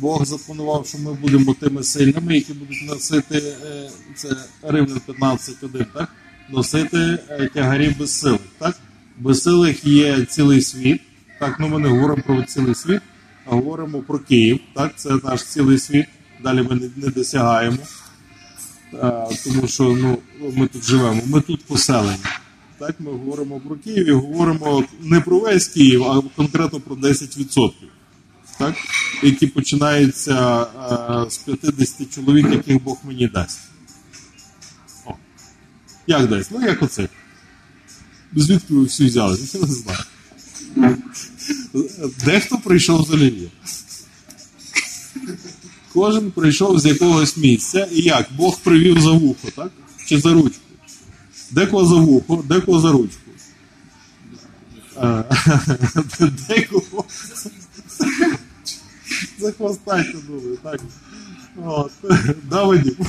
Бог 0.00 0.24
запланував, 0.24 0.86
що 0.86 0.98
ми 0.98 1.12
будемо 1.12 1.54
тими 1.54 1.82
сильними, 1.82 2.34
які 2.34 2.52
будуть 2.52 2.84
носити 2.88 3.36
е, 3.38 3.90
це 4.14 4.28
Римлян 4.62 5.00
15.1, 5.08 5.86
так? 5.94 6.08
Носити 6.50 7.18
е, 7.30 7.50
тягарі 7.54 7.94
безсилих. 7.98 8.40
Так? 8.58 8.76
Безсилих 9.18 9.84
є 9.84 10.24
цілий 10.24 10.60
світ. 10.60 11.00
Так, 11.40 11.56
ну 11.60 11.68
ми 11.68 11.78
не 11.78 11.88
говоримо 11.88 12.22
про 12.26 12.42
цілий 12.42 12.74
світ, 12.74 13.00
а 13.46 13.54
говоримо 13.54 13.98
про 13.98 14.18
Київ. 14.18 14.60
Так, 14.74 14.92
це 14.96 15.10
наш 15.24 15.44
цілий 15.44 15.78
світ. 15.78 16.06
Далі 16.42 16.62
ми 16.70 16.74
не, 16.74 16.90
не 16.96 17.08
досягаємо. 17.08 17.78
Е, 18.94 19.26
тому 19.44 19.68
що 19.68 19.84
ну, 19.84 20.18
ми 20.56 20.66
тут 20.66 20.84
живемо, 20.84 21.22
ми 21.26 21.40
тут 21.40 21.64
поселені. 21.64 22.16
Так, 22.78 22.94
ми 22.98 23.12
говоримо 23.12 23.60
про 23.60 23.76
Київ 23.76 24.08
і 24.08 24.12
говоримо 24.12 24.84
не 25.02 25.20
про 25.20 25.38
весь 25.38 25.68
Київ, 25.68 26.04
а 26.04 26.22
конкретно 26.36 26.80
про 26.80 26.96
10%. 26.96 27.70
Так? 28.58 28.74
які 29.22 29.46
починаються 29.46 30.62
е, 31.26 31.30
з 31.30 31.38
50 31.38 32.14
чоловік, 32.14 32.52
яких 32.52 32.82
Бог 32.82 32.98
мені 33.04 33.28
дасть. 33.28 33.60
О. 35.06 35.12
Як 36.06 36.28
дасть? 36.28 36.50
Ну, 36.52 36.62
як 36.62 36.82
оце. 36.82 37.08
Звідки 38.34 38.74
ви 38.74 38.84
всі 38.84 39.06
взяли? 39.06 39.38
Я 39.54 39.60
не 39.60 39.66
знаю. 39.66 39.98
Дехто 42.24 42.58
прийшов 42.58 43.06
з 43.06 43.10
Олів'я. 43.10 43.48
Кожен 45.92 46.30
прийшов 46.30 46.80
з 46.80 46.86
якогось 46.86 47.36
місця. 47.36 47.88
І 47.92 48.00
як? 48.00 48.28
Бог 48.36 48.60
привів 48.60 49.00
за 49.00 49.10
вухо, 49.10 49.48
так? 49.56 49.72
Чи 50.06 50.20
за 50.20 50.32
ручку? 50.32 50.60
Декого 51.50 51.86
за 51.86 51.94
вухо, 51.94 52.44
декого 52.48 52.80
за 52.80 52.92
ручку. 52.92 53.20
Е, 55.02 55.24
Декого 56.48 57.04
за 59.38 59.52
хвоста 59.52 60.04
тянули, 60.04 60.58
так? 60.62 60.80
От. 61.64 61.92
Да, 62.50 62.64
Вадим? 62.64 62.96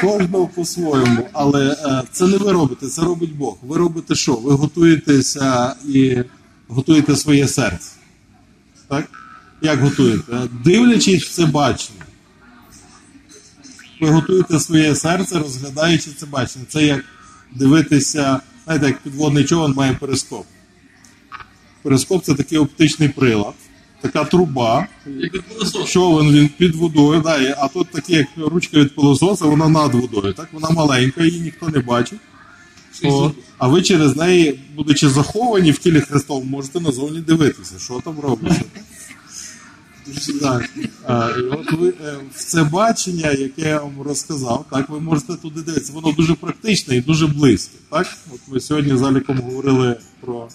Кожного 0.00 0.46
по-своєму, 0.46 1.28
але 1.32 1.72
е, 1.72 2.02
це 2.12 2.26
не 2.26 2.36
ви 2.36 2.52
робите, 2.52 2.86
це 2.86 3.02
робить 3.02 3.36
Бог. 3.36 3.56
Ви 3.62 3.76
робите 3.76 4.14
що? 4.14 4.34
Ви 4.34 4.54
готуєтеся 4.54 5.74
і 5.88 6.22
готуєте 6.68 7.16
своє 7.16 7.48
серце. 7.48 7.90
Так? 8.88 9.08
Як 9.62 9.80
готуєте? 9.80 10.48
Дивлячись 10.64 11.30
це 11.30 11.46
бачення. 11.46 12.04
Ви 14.00 14.10
готуєте 14.10 14.60
своє 14.60 14.94
серце, 14.94 15.38
розглядаючи 15.38 16.10
це 16.10 16.26
бачення. 16.26 16.64
Це 16.68 16.84
як 16.84 17.04
дивитися, 17.54 18.40
знаєте, 18.64 18.86
як 18.86 18.98
підводний 18.98 19.44
човен 19.44 19.72
має 19.72 19.92
перископ. 19.92 20.46
Перископ 21.82 22.24
це 22.24 22.34
такий 22.34 22.58
оптичний 22.58 23.08
прилад, 23.08 23.54
така 24.00 24.24
труба, 24.24 24.86
від 25.06 25.42
він 26.32 26.50
під 26.58 26.74
водою, 26.74 27.20
да, 27.20 27.56
а 27.58 27.68
тут 27.68 27.90
такі, 27.90 28.12
як 28.12 28.26
ручка 28.36 28.78
від 28.78 28.94
пилососа, 28.94 29.44
вона 29.44 29.68
над 29.68 29.94
водою. 29.94 30.32
Так? 30.32 30.48
Вона 30.52 30.70
маленька, 30.70 31.24
її 31.24 31.40
ніхто 31.40 31.68
не 31.68 31.78
бачить. 31.78 32.18
О, 33.04 33.30
а 33.58 33.68
ви 33.68 33.82
через 33.82 34.16
неї, 34.16 34.60
будучи 34.76 35.08
заховані 35.08 35.70
в 35.70 35.78
тілі 35.78 36.00
Христовому, 36.00 36.50
можете 36.50 36.80
назовні 36.80 37.20
дивитися, 37.20 37.78
що 37.78 38.00
там 38.04 38.20
робиться. 38.20 38.62
Так. 40.40 40.70
А, 41.06 41.30
і 41.38 41.40
от 41.42 41.72
ви 41.72 41.88
е, 41.88 42.16
в 42.34 42.44
це 42.44 42.64
бачення, 42.64 43.30
яке 43.30 43.62
я 43.62 43.80
вам 43.80 44.02
розказав, 44.02 44.64
так, 44.70 44.88
ви 44.88 45.00
можете 45.00 45.34
туди 45.34 45.62
дивитися. 45.62 45.92
Воно 45.92 46.12
дуже 46.12 46.34
практичне 46.34 46.96
і 46.96 47.00
дуже 47.00 47.26
близьке. 47.26 47.78
Так? 47.90 48.06
От 48.34 48.40
ми 48.48 48.60
сьогодні 48.60 48.96
з 48.96 49.02
Аліком 49.02 49.40
говорили 49.40 49.96
про 50.20 50.48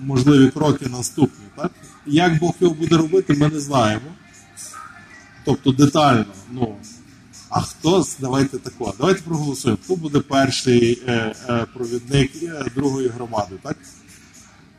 можливі 0.00 0.50
кроки 0.50 0.86
наступні. 0.88 1.44
Так? 1.56 1.70
Як 2.06 2.38
Бог 2.38 2.54
його 2.60 2.74
буде 2.74 2.96
робити, 2.96 3.34
ми 3.34 3.48
не 3.48 3.60
знаємо. 3.60 4.06
Тобто 5.44 5.72
детально. 5.72 6.24
Ну, 6.50 6.76
а 7.48 7.60
хто 7.60 8.06
давайте 8.18 8.58
тако, 8.58 8.94
давайте 8.98 9.22
проголосуємо. 9.22 9.78
Хто 9.84 9.96
буде 9.96 10.20
перший 10.20 11.02
е, 11.06 11.34
е, 11.48 11.66
провідник 11.74 12.30
е, 12.42 12.64
другої 12.74 13.08
громади, 13.08 13.54
так? 13.62 13.76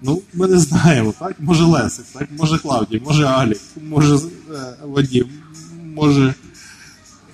Ну, 0.02 0.22
ми 0.34 0.48
не 0.48 0.60
знаємо, 0.60 1.14
так? 1.20 1.36
Може 1.40 1.64
Лесик, 1.64 2.06
так? 2.14 2.30
Може 2.38 2.58
Клавдій, 2.58 3.02
може 3.06 3.26
Алік, 3.26 3.62
може 3.90 4.16
е, 4.16 4.20
Вадім, 4.84 5.30
може 5.96 6.34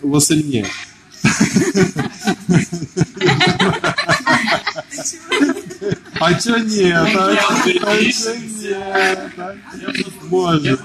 Василь 0.02 0.44
ні. 0.44 0.66
А 6.20 6.34
чо 6.34 6.58
ні? 6.58 6.92
А 6.92 7.06
чо 7.12 8.36
ні? 8.36 8.76
Так? 9.38 9.56
Може. 10.32 10.78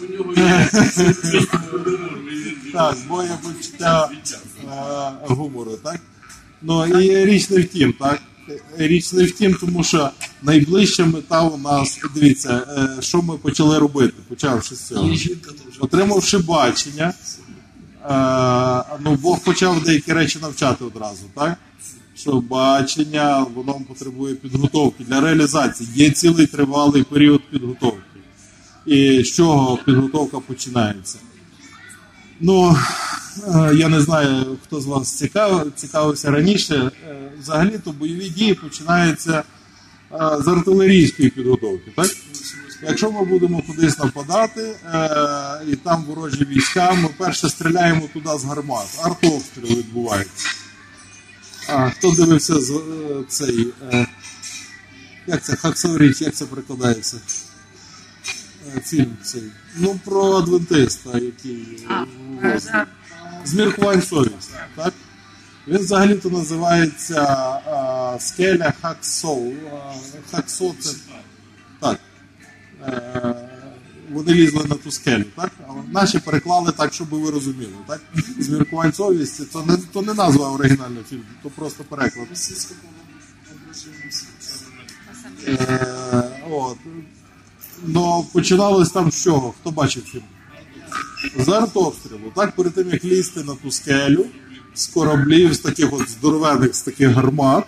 У 0.00 0.42
нього 0.42 0.54
є 0.60 0.68
чисто 1.22 1.58
гумор, 1.58 1.84
він- 1.86 2.72
Так, 2.72 2.96
моє 3.08 3.30
почуття 3.42 4.08
е, 4.64 5.12
гумору, 5.34 5.78
так? 5.84 6.00
Ну 6.62 6.86
і 6.86 7.24
річ 7.24 7.50
не 7.50 7.60
в 7.60 7.64
тім, 7.64 7.92
так? 8.00 8.22
Річ 8.78 9.12
не 9.12 9.24
в 9.24 9.30
тім, 9.30 9.54
тому 9.60 9.84
що 9.84 10.10
найближча 10.42 11.04
мета 11.04 11.40
у 11.42 11.58
нас, 11.58 11.98
дивіться, 12.14 12.62
е, 12.98 13.02
що 13.02 13.22
ми 13.22 13.36
почали 13.36 13.78
робити, 13.78 14.14
почавши 14.28 14.74
з 14.74 14.88
цього. 14.88 15.08
Отримавши 15.80 16.38
бачення, 16.38 17.14
ну, 19.00 19.18
Бог 19.22 19.40
почав 19.40 19.84
деякі 19.84 20.12
речі 20.12 20.38
навчати 20.42 20.84
одразу, 20.84 21.24
так? 21.34 21.56
Що 22.16 22.40
бачення, 22.40 23.46
воно 23.54 23.80
потребує 23.88 24.34
підготовки 24.34 25.04
для 25.04 25.20
реалізації. 25.20 25.88
Є 25.94 26.10
цілий 26.10 26.46
тривалий 26.46 27.02
період 27.02 27.40
підготовки. 27.50 27.98
І 28.86 29.24
з 29.24 29.32
чого 29.32 29.78
підготовка 29.84 30.40
починається? 30.40 31.18
Ну, 32.40 32.76
е, 33.54 33.74
я 33.74 33.88
не 33.88 34.00
знаю, 34.00 34.56
хто 34.64 34.80
з 34.80 34.86
вас 34.86 35.12
цікав, 35.12 35.66
цікавився 35.74 36.30
раніше. 36.30 36.90
Е, 37.08 37.30
Взагалі-то 37.40 37.92
бойові 37.92 38.28
дії 38.28 38.54
починаються 38.54 39.42
е, 40.12 40.42
з 40.44 40.48
артилерійської 40.48 41.30
підготовки. 41.30 41.92
Так? 41.96 42.10
Якщо 42.82 43.10
ми 43.12 43.24
будемо 43.24 43.62
кудись 43.62 43.98
нападати, 43.98 44.60
е, 44.60 44.76
і 45.68 45.76
там 45.76 46.04
ворожі 46.04 46.44
війська, 46.44 46.92
ми 46.92 47.08
перше 47.18 47.48
стріляємо 47.48 48.08
туди 48.12 48.30
з 48.38 48.44
гармат. 48.44 48.86
Артобстріл 49.02 49.64
відбувається. 49.78 50.46
А, 51.68 51.90
хто 51.90 52.10
дивився 52.10 52.60
з, 52.60 52.70
е, 52.70 52.80
цей. 53.28 53.68
Е, 53.92 54.06
як 55.26 55.42
це? 55.44 55.56
Хаксавріч, 55.56 56.20
як 56.20 56.34
це 56.34 56.44
перекладається? 56.46 57.16
Е, 58.76 58.80
Фільм 58.80 59.16
цей. 59.24 59.42
Ну, 59.76 60.00
про 60.04 60.32
адвентиста, 60.36 61.10
який. 61.18 61.86
е, 61.90 62.06
возить. 62.42 62.72
З 63.44 63.54
міркувань 63.54 64.02
совісті. 64.02 64.52
Так? 64.76 64.94
Він 65.68 65.78
взагалі-то 65.78 66.30
називається 66.30 67.22
а, 67.22 68.16
скеля 68.20 68.72
Хаксоу. 68.82 69.52
А, 69.72 69.92
Хаксо 70.36 70.74
це. 70.80 70.90
Е, 72.86 73.34
вони 74.12 74.34
лізли 74.34 74.64
на 74.68 74.74
ту 74.74 74.90
скелю, 74.90 75.24
так? 75.36 75.52
Але 75.68 75.80
наші 75.92 76.18
переклали 76.18 76.72
так, 76.72 76.92
щоб 76.92 77.08
ви 77.08 77.30
розуміли. 77.30 77.72
Так? 77.86 78.00
З 78.38 78.66
совісті, 78.92 79.44
то 79.44 79.62
не, 79.62 79.76
то 79.76 80.02
не 80.02 80.14
назва 80.14 80.50
оригінального 80.50 81.02
фільму, 81.10 81.24
то 81.42 81.50
просто 81.50 81.84
переклад. 81.84 82.26
Е. 85.48 86.24
Ну, 87.86 88.26
починалось 88.32 88.90
там 88.90 89.10
з 89.10 89.22
чого? 89.22 89.54
Хто 89.60 89.70
бачив 89.70 90.02
фільм? 90.02 90.22
З 91.38 91.48
артобстрілу. 91.48 92.32
Так, 92.34 92.56
перед 92.56 92.74
тим, 92.74 92.90
як 92.90 93.04
лізти 93.04 93.44
на 93.44 93.54
ту 93.54 93.70
скелю, 93.70 94.26
з 94.74 94.86
кораблів, 94.86 95.54
з 95.54 95.58
таких 95.58 95.92
от 95.92 96.10
здоровених, 96.10 96.74
з 96.74 96.82
таких 96.82 97.08
гармат, 97.08 97.64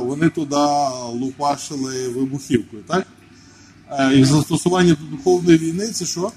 вони 0.00 0.28
туди 0.28 0.56
лупашили 1.12 2.08
вибухівкою, 2.08 2.82
так? 2.82 3.06
І 4.14 4.22
в 4.22 4.26
застосуванні 4.26 4.90
до 4.90 5.16
духовної 5.16 5.58
війни 5.58 5.86
це 5.86 6.06
що? 6.06 6.32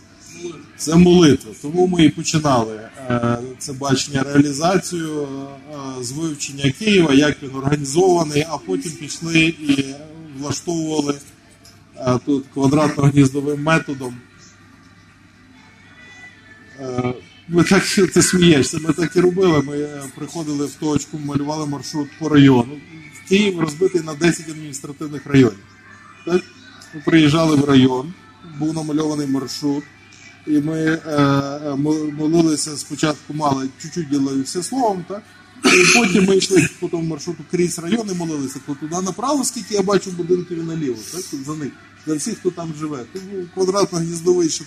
Це 0.77 0.95
молитва. 0.95 1.51
Тому 1.62 1.88
ми 1.88 2.03
і 2.05 2.09
починали 2.09 2.89
е, 3.09 3.38
це 3.57 3.73
бачення 3.73 4.23
реалізацію 4.23 5.23
е, 5.23 6.03
з 6.03 6.12
вивчення 6.12 6.71
Києва, 6.79 7.13
як 7.13 7.43
він 7.43 7.55
організований, 7.55 8.45
а 8.49 8.57
потім 8.57 8.91
пішли 8.91 9.39
і 9.39 9.95
влаштовували 10.39 11.15
е, 11.97 12.19
тут 12.25 12.45
квадратно-гніздовим 12.55 13.57
методом. 13.57 14.15
Ми 17.47 17.63
так 17.63 17.83
ти 18.13 18.21
смієшся, 18.21 18.79
ми 18.79 18.93
так 18.93 19.15
і 19.15 19.19
робили. 19.19 19.62
Ми 19.62 19.88
приходили 20.15 20.65
в 20.65 20.73
точку, 20.73 21.17
малювали 21.17 21.65
маршрут 21.65 22.07
по 22.19 22.29
району. 22.29 22.77
Київ 23.29 23.59
розбитий 23.59 24.01
на 24.01 24.13
10 24.13 24.49
адміністративних 24.49 25.25
районів. 25.25 25.59
Так? 26.25 26.41
Ми 26.93 27.02
приїжджали 27.06 27.56
в 27.56 27.65
район, 27.65 28.13
був 28.60 28.73
намальований 28.73 29.28
маршрут, 29.28 29.84
і 30.47 30.52
ми 30.52 30.80
е, 30.80 30.99
е, 31.15 31.75
молилися 32.17 32.78
спочатку 32.78 33.34
мали 33.34 33.70
чуть-чуть 33.82 34.09
ділили 34.09 34.41
все 34.41 34.63
словом, 34.63 35.05
так? 35.07 35.24
І 35.66 35.99
потім 35.99 36.26
ми 36.26 36.38
йшли 36.38 36.70
по 36.80 36.88
тому 36.88 37.03
маршруту 37.03 37.43
крізь 37.51 37.80
район 37.80 38.09
і 38.11 38.16
молилися, 38.16 38.59
то 38.66 38.76
туди 38.76 39.01
направо, 39.01 39.43
скільки 39.43 39.74
я 39.76 39.82
бачу 39.82 40.11
будинків 40.11 40.63
наліво, 40.63 40.97
так? 41.11 41.22
За 41.45 41.55
них, 41.55 41.72
за 42.07 42.16
всіх, 42.16 42.38
хто 42.38 42.51
там 42.51 42.74
живе. 42.80 42.99
Тут 43.13 43.24
був 43.24 43.47
квадратно-гніздовий 43.55 44.49
ще. 44.49 44.66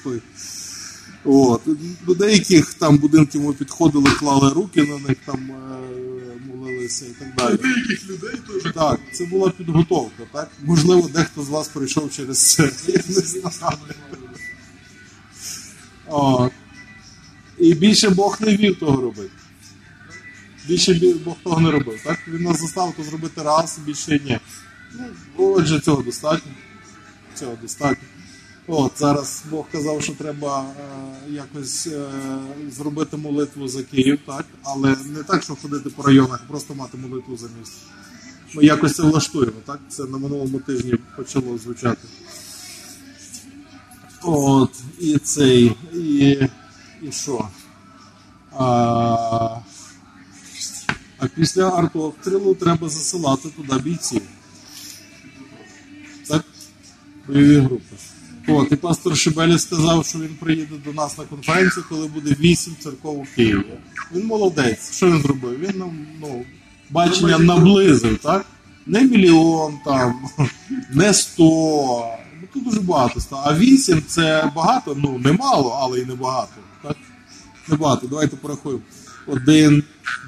От. 1.24 1.61
До 2.07 2.14
деяких 2.14 2.74
там 2.74 2.99
будинків 2.99 3.42
ми 3.42 3.53
підходили, 3.53 4.11
клали 4.11 4.53
руки 4.53 4.82
на 4.82 5.09
них, 5.09 5.16
там 5.26 5.51
е, 5.51 6.11
молилися 6.83 7.07
і 7.07 7.09
так 7.09 7.35
далі. 7.35 7.57
Деяких 7.57 8.09
людей 8.09 8.41
теж. 8.62 8.72
Так, 8.72 9.01
це 9.12 9.26
була 9.26 9.51
підготовка, 9.51 10.22
так? 10.33 10.51
Можливо, 10.62 11.09
дехто 11.14 11.43
з 11.43 11.49
вас 11.49 11.68
пройшов 11.68 12.11
через 12.11 12.55
це. 12.55 12.62
Я 12.87 12.95
не 12.95 13.51
знаю. 13.51 13.78
От. 16.07 16.53
І 17.59 17.74
більше 17.74 18.11
Бог 18.11 18.39
не 18.41 18.57
вів 18.57 18.78
того 18.78 19.03
робити. 19.03 19.30
Більше 20.68 21.14
Бог 21.24 21.37
того 21.45 21.61
не 21.61 21.70
робив. 21.70 22.01
Так? 22.05 22.18
Він 22.28 22.43
нас 22.43 22.61
заставив 22.61 22.95
то 22.97 23.03
зробити 23.03 23.43
раз, 23.43 23.78
більше 23.87 24.20
ні. 24.24 24.39
Ну, 25.39 25.55
отже, 25.55 25.80
цього 25.80 26.03
достатньо. 26.03 26.53
Цього 27.35 27.59
достатньо. 27.62 28.09
От, 28.66 28.92
зараз 28.96 29.42
Бог 29.50 29.66
казав, 29.72 30.02
що 30.02 30.12
треба 30.14 30.64
е, 30.64 31.32
якось 31.32 31.86
е, 31.86 32.08
зробити 32.70 33.16
молитву 33.16 33.68
за 33.68 33.82
Київ, 33.82 34.18
так? 34.26 34.46
але 34.62 34.96
не 35.06 35.22
так, 35.22 35.42
що 35.42 35.56
ходити 35.56 35.90
по 35.90 36.02
районах, 36.02 36.42
просто 36.48 36.74
мати 36.74 36.98
молитву 36.98 37.36
за 37.36 37.46
місто. 37.58 37.76
Ми 38.54 38.64
якось 38.64 38.94
це 38.94 39.02
влаштуємо, 39.02 39.56
так? 39.66 39.80
Це 39.88 40.04
на 40.04 40.18
минулому 40.18 40.60
тижні 40.60 40.94
почало 41.16 41.58
звучати. 41.58 42.08
От, 44.22 44.70
і 44.98 45.18
цей, 45.18 45.76
і, 45.94 46.38
і 47.02 47.12
що? 47.12 47.48
А, 48.52 48.64
а 51.18 51.26
після 51.34 51.68
артобстрілу 51.68 52.54
треба 52.54 52.88
засилати 52.88 53.48
туди 53.48 53.78
бійців. 53.78 54.22
Так? 56.28 56.44
Бойові 57.26 57.56
групи. 57.56 57.96
От, 58.49 58.72
і 58.72 58.76
пастор 58.76 59.16
Шибелі 59.16 59.59
сказав, 59.59 60.07
що 60.07 60.18
він 60.18 60.36
приїде 60.40 60.74
до 60.84 60.93
нас 60.93 61.18
на 61.18 61.24
конференцію, 61.24 61.84
коли 61.88 62.07
буде 62.07 62.36
вісім 62.40 62.76
церков 62.80 63.18
у 63.18 63.26
Києві. 63.36 63.64
Він 64.14 64.26
молодець. 64.26 64.97
Що 64.97 65.07
він 65.07 65.22
зробив? 65.22 65.61
Він 65.61 65.78
нам 65.78 66.07
ну, 66.20 66.45
бачення 66.90 67.38
наблизив, 67.38 68.18
так? 68.18 68.47
Не 68.86 69.03
мільйон 69.03 69.78
там, 69.84 70.14
не 70.90 71.14
сто. 71.14 71.45
Ну 72.40 72.49
тут 72.55 72.64
дуже 72.64 72.80
багато 72.80 73.20
стало. 73.20 73.43
А 73.47 73.55
вісім 73.55 74.03
це 74.07 74.51
багато, 74.55 74.97
ну 74.99 75.18
не 75.18 75.32
мало, 75.32 75.78
але 75.82 76.01
і 76.01 76.05
не 76.05 76.14
багато. 76.14 76.53
Так? 76.82 76.97
Небагато. 77.68 78.07
Давайте 78.07 78.36
порахуємо. 78.36 78.82
Один, 79.26 79.82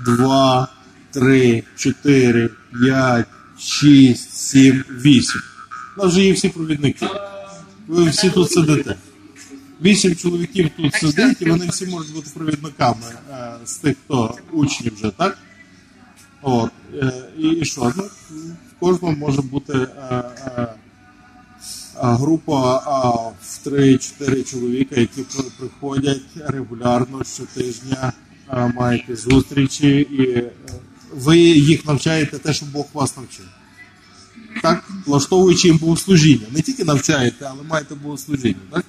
два, 0.07 0.69
три, 1.11 1.62
чотири, 1.77 2.51
п'ять, 2.73 3.27
шість, 3.59 4.33
сім, 4.33 4.85
вісім. 4.91 5.41
У 5.97 6.03
нас 6.03 6.12
вже 6.12 6.25
є 6.25 6.33
всі 6.33 6.49
провідники. 6.49 7.07
Ви 7.87 8.05
всі 8.05 8.30
тут 8.30 8.51
сидите. 8.51 8.97
Вісім 9.82 10.16
чоловіків 10.16 10.70
тут 10.76 10.95
сидить, 10.95 11.43
і 11.43 11.51
вони 11.51 11.66
всі 11.66 11.87
можуть 11.87 12.12
бути 12.12 12.30
провідниками 12.35 13.07
е, 13.30 13.53
з 13.64 13.76
тих, 13.76 13.97
хто 14.05 14.39
учні 14.53 14.91
вже, 14.91 15.11
так? 15.11 15.39
От. 16.43 16.70
Е, 16.95 17.12
і, 17.39 17.64
що? 17.64 17.93
Ну, 17.97 18.03
в 18.70 18.80
кожному 18.80 19.16
може 19.16 19.43
бути 19.43 19.72
е, 19.72 19.89
е, 20.47 20.66
група 21.95 22.82
а, 22.87 23.09
в 23.11 23.61
3-4 23.66 24.51
чоловіка, 24.51 25.01
які 25.01 25.24
приходять 25.59 26.22
регулярно 26.37 27.24
щотижня, 27.24 28.12
а, 28.47 28.66
маєте 28.66 29.16
зустрічі, 29.16 29.89
і 29.89 30.22
е, 30.22 30.51
ви 31.12 31.39
їх 31.39 31.87
навчаєте 31.87 32.39
те, 32.39 32.53
що 32.53 32.66
Бог 32.66 32.87
вас 32.93 33.16
навчив. 33.16 33.47
Так, 34.65 34.85
влаштовуючи 35.07 35.69
їм 35.69 35.79
богослужіння. 35.79 36.47
Не 36.51 36.61
тільки 36.61 36.85
навчаєте, 36.85 37.47
але 37.51 37.62
маєте 37.62 37.95
богослужіння, 37.95 38.61
так? 38.71 38.85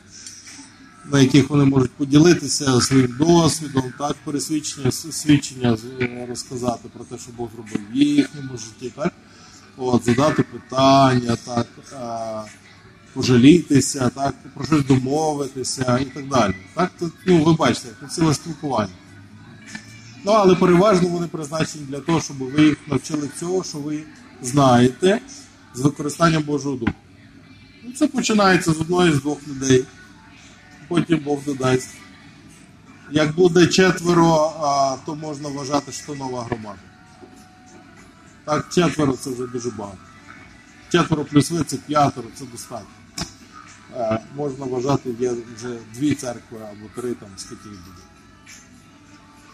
на 1.12 1.20
яких 1.20 1.50
вони 1.50 1.66
можуть 1.66 1.92
поділитися 1.92 2.82
своїм 2.82 3.16
досвідом, 3.20 3.84
так, 4.00 4.16
пересвідчення, 4.24 4.92
свідчення 4.92 5.78
е, 6.02 6.26
розказати 6.30 6.90
про 6.94 7.04
те, 7.04 7.18
що 7.18 7.32
Бог 7.38 7.50
зробив 7.56 7.92
в 7.92 7.96
їхньому 7.96 8.58
житті, 8.58 8.94
так? 8.96 9.14
От, 9.78 10.06
задати 10.06 10.44
питання, 10.44 11.38
так, 11.46 11.68
пожалітися, 13.14 14.10
так, 14.10 14.36
про 14.54 14.66
щось 14.66 14.86
домовитися 14.86 16.00
і 16.02 16.06
так 16.06 16.30
далі. 16.30 16.54
Так? 16.76 16.92
Тут, 17.00 17.14
ну, 17.26 17.44
ви 17.44 17.54
бачите, 17.54 17.88
тут 18.00 18.12
ціле 18.12 18.34
спілкування. 18.34 18.94
Ну, 20.26 20.32
але 20.32 20.56
переважно 20.56 21.10
вони 21.10 21.28
призначені 21.28 21.86
для 21.90 22.00
того, 22.00 22.22
щоб 22.22 22.38
ви 22.38 22.64
їх 22.64 22.78
навчили 22.88 23.30
цього, 23.40 23.64
що 23.64 23.78
ви 23.78 24.04
знаєте 24.42 25.22
з 25.76 25.80
використанням 25.82 26.44
Божого 26.44 26.76
Духу. 26.76 26.94
Ну, 27.84 27.94
це 27.94 28.08
починається 28.08 28.74
з 28.74 28.82
одної 28.82 29.14
з 29.14 29.22
двох 29.22 29.48
людей. 29.48 29.86
Потім 30.88 31.20
Бог 31.20 31.40
додасть. 31.46 31.90
Як 33.12 33.36
буде 33.36 33.68
четверо, 33.68 34.54
то 35.06 35.16
можна 35.16 35.50
вважати, 35.50 35.92
що 35.92 36.16
нова 36.16 36.44
громада. 36.44 36.80
Так, 38.46 38.68
четверо 38.74 39.14
це 39.14 39.30
вже 39.30 39.48
дуже 39.48 39.70
багато. 39.70 39.98
Четверо 40.90 41.26
плюс 41.26 41.52
ви 41.52 41.64
це 41.64 41.78
п'ятеро, 41.78 42.28
це 42.36 42.46
достатньо. 42.46 42.88
Е, 43.96 44.20
можна 44.36 44.66
вважати, 44.66 45.16
є 45.20 45.32
вже 45.56 45.78
дві 45.94 46.16
церкви 46.16 46.58
або 46.62 47.02
три, 47.02 47.14
там 47.14 47.30
скільки 47.38 47.70
їх 47.70 47.80
буде. 47.80 48.02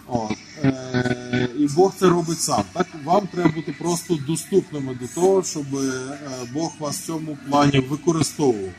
От. 0.07 0.37
Е, 0.63 1.49
і 1.57 1.67
Бог 1.67 1.93
це 1.99 2.09
робить 2.09 2.39
сам. 2.39 2.63
Так 2.73 2.87
вам 3.03 3.27
треба 3.27 3.49
бути 3.49 3.75
просто 3.79 4.15
доступними 4.27 4.95
до 4.95 5.07
того, 5.07 5.43
щоб 5.43 5.75
е, 5.75 6.17
Бог 6.53 6.73
вас 6.79 6.99
в 6.99 7.05
цьому 7.05 7.37
плані 7.49 7.79
використовував. 7.79 8.73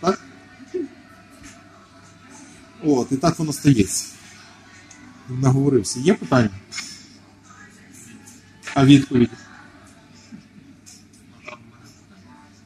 Так? 0.00 0.20
От, 2.84 3.12
і 3.12 3.16
так 3.16 3.38
воно 3.38 3.52
стається. 3.52 4.06
Наговорився. 5.28 6.00
Є 6.00 6.14
питання? 6.14 6.50
А 8.74 8.84
відповідь? 8.84 9.30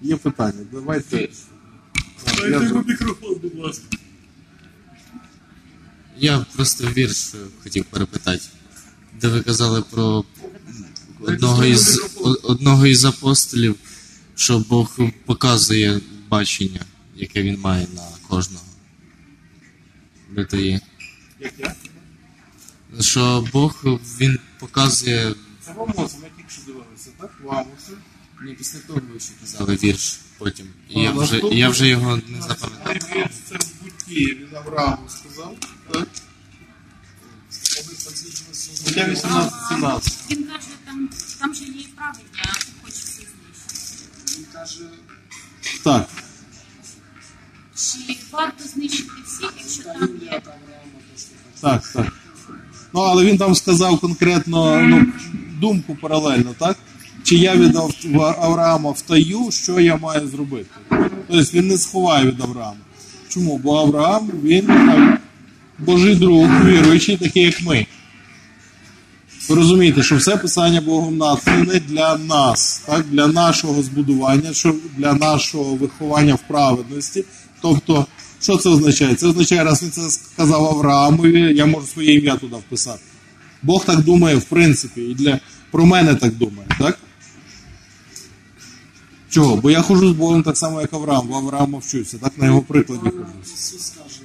Є 0.03 0.17
питання. 0.17 0.67
Давайте. 0.73 1.29
Дайте 2.27 2.67
йому 2.67 2.85
мікрофон, 2.87 3.35
будь 3.43 3.59
ласка. 3.59 3.85
Я 6.19 6.47
просто 6.55 6.87
вірш 6.87 7.35
хотів 7.63 7.85
перепитати. 7.85 8.45
Де 9.21 9.29
ви 9.29 9.41
казали 9.41 9.83
про 9.83 10.25
одного 11.21 11.65
із, 11.65 12.01
одного 12.43 12.87
із 12.87 13.05
апостолів, 13.05 13.77
що 14.35 14.59
Бог 14.59 14.99
показує 15.25 16.01
бачення, 16.29 16.81
яке 17.17 17.43
він 17.43 17.61
має 17.61 17.87
на 17.95 18.03
кожного. 18.29 18.65
Де 20.31 20.45
то 20.45 20.57
є? 20.57 20.81
Як 21.41 21.53
я? 21.59 21.75
Що 23.01 23.49
Бог 23.53 23.85
він 24.21 24.39
показує. 24.59 25.35
Це 25.67 25.73
в 25.73 25.83
Амосі, 25.83 26.17
ми 26.23 26.29
тільки 26.37 26.51
що 26.51 26.63
дивилися, 26.67 27.11
так? 27.21 27.35
В 27.45 27.51
Амосі. 27.51 27.93
Ні, 28.43 28.55
після 28.55 28.79
того 28.79 29.01
ви 29.13 29.21
ще 29.21 29.33
казали 29.41 29.77
вірш 29.77 30.21
потім. 30.39 30.67
І 30.89 31.01
я 31.01 31.13
вже, 31.13 31.41
я 31.53 31.69
вже 31.69 31.89
його 31.89 32.17
не 32.17 32.43
запам'ятав. 32.43 32.97
Це 33.49 33.57
в 33.57 33.83
бутті, 33.83 34.25
він 34.35 34.57
Аврааму 34.57 35.09
сказав. 35.09 35.57
Так? 35.93 36.09
Життя 38.87 39.09
18-17. 39.09 40.31
Він 40.31 40.45
каже, 40.45 40.67
там, 40.85 41.09
там 41.41 41.55
же 41.55 41.65
є 41.65 41.81
і 41.81 41.89
праведні, 41.97 42.25
а 42.39 42.55
ти 42.55 42.67
хочеш 42.83 42.99
знищити. 42.99 43.29
Він 44.39 44.45
каже, 44.53 44.81
Так. 45.83 46.09
Чи 47.77 48.17
варто 48.33 48.65
знищити 48.65 49.11
всіх, 49.27 49.53
якщо 49.59 49.83
та 49.83 49.95
там 49.95 50.09
є. 50.23 50.43
Так, 51.61 51.93
так. 51.93 52.13
Ну, 52.93 53.01
але 53.01 53.25
він 53.25 53.39
там 53.39 53.55
сказав 53.55 54.01
конкретно 54.01 54.81
ну, 54.81 55.07
думку 55.61 55.97
паралельно, 56.01 56.55
так? 56.59 56.77
Чи 57.27 57.37
я 57.37 57.57
від 57.57 57.77
Ав- 57.77 58.37
Авраама 58.41 58.91
втаю, 58.91 59.51
що 59.51 59.81
я 59.81 59.97
маю 59.97 60.29
зробити? 60.29 60.67
Тобто 61.29 61.51
він 61.55 61.69
не 61.69 61.79
сховає 61.79 62.27
від 62.27 62.41
Авраама. 62.41 62.77
Чому? 63.29 63.59
Бо 63.59 63.77
Авраам, 63.79 64.31
він 64.45 64.69
Божий 65.79 66.15
друг, 66.15 66.65
віруючий, 66.65 67.17
такий, 67.17 67.43
як 67.43 67.63
ми. 67.63 67.87
Ви 69.49 69.57
розумієте, 69.57 70.03
що 70.03 70.17
все 70.17 70.37
писання 70.37 70.81
Богом 70.81 71.17
натхнене 71.17 71.81
для 71.89 72.17
нас, 72.17 72.83
так? 72.87 73.05
для 73.11 73.27
нашого 73.27 73.83
збудування, 73.83 74.51
для 74.97 75.15
нашого 75.15 75.75
виховання 75.75 76.35
в 76.35 76.43
праведності. 76.49 77.25
Тобто, 77.63 78.07
що 78.43 78.57
це 78.57 78.69
означає? 78.69 79.15
Це 79.15 79.27
означає, 79.27 79.65
раз 79.65 79.83
він 79.83 79.91
це 79.91 80.11
сказав 80.11 80.65
Авраамові, 80.65 81.55
я 81.57 81.67
можу 81.67 81.87
своє 81.87 82.15
ім'я 82.15 82.37
туди 82.37 82.57
вписати. 82.57 83.01
Бог 83.63 83.85
так 83.85 84.01
думає, 84.01 84.37
в 84.37 84.45
принципі, 84.45 85.01
і 85.01 85.15
для... 85.15 85.39
про 85.71 85.87
мене 85.87 86.15
так 86.15 86.35
думає, 86.35 86.69
так? 86.79 86.99
Чого? 89.37 89.57
Бо 89.57 89.71
я 89.71 89.83
ходжу 89.83 90.09
з 90.09 90.13
Богом 90.13 90.43
так 90.43 90.57
само, 90.57 90.81
як 90.81 90.93
Авраам, 90.93 91.29
в 91.29 91.35
Авраама 91.35 91.79
вчуся, 91.79 92.19
так 92.19 92.33
на 92.39 92.47
його 92.47 92.63
прикладі 92.63 93.03
ходжу. 93.03 93.27
Ісус 93.45 93.91
каже 93.91 94.21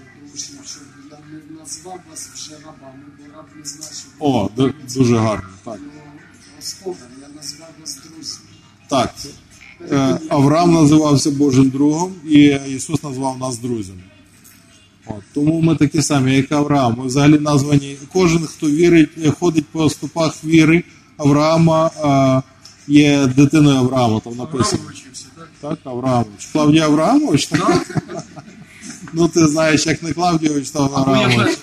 що 0.66 0.80
я 1.12 1.18
не 1.32 1.60
назвав 1.60 2.00
вас 2.10 2.30
вже 2.36 2.52
рабами, 2.52 3.04
бо 3.20 3.38
раб 3.38 3.46
не 3.60 3.66
значить. 3.66 4.06
О, 4.20 4.50
ду- 4.58 4.74
дуже 4.96 5.18
гарно, 5.18 5.50
так. 5.66 5.80
Господар, 6.58 7.08
я 7.22 7.28
назвав 7.36 7.70
вас 7.82 7.96
друзями. 7.96 8.46
Так. 8.88 9.14
Е, 9.92 10.20
Авраам 10.30 10.74
називався 10.74 11.32
Божим 11.32 11.70
другом, 11.70 12.14
і 12.30 12.58
Ісус 12.70 13.04
назвав 13.04 13.38
нас 13.38 13.58
друзями. 13.58 14.04
От, 15.06 15.24
тому 15.34 15.62
ми 15.62 15.76
такі 15.76 16.02
самі, 16.02 16.36
як 16.36 16.52
Авраам. 16.52 16.96
Ми 16.98 17.06
взагалі 17.06 17.40
названі. 17.40 17.98
Кожен, 18.14 18.46
хто 18.46 18.70
вірить, 18.70 19.10
ходить 19.40 19.66
по 19.66 19.90
стопах 19.90 20.44
віри 20.44 20.84
Авраама, 21.18 21.92
є 22.88 23.28
дитиною 23.28 23.78
Авраама, 23.78 24.20
там 24.20 24.36
написано. 24.36 24.84
Так, 25.62 25.80
Авраамович. 25.84 26.46
Клавдій 26.46 26.80
Авраамович? 26.80 27.48
Так. 27.48 28.04
Ну, 29.14 29.28
ти 29.28 29.48
знаєш, 29.48 29.88
як 29.88 30.04
не 30.04 30.14
Клавдійович, 30.14 30.70
то 30.70 30.80
Авраамович. 30.96 31.58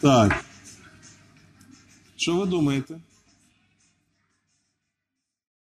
Так. 0.00 0.44
Що 2.16 2.34
ви 2.34 2.46
думаєте? 2.46 2.94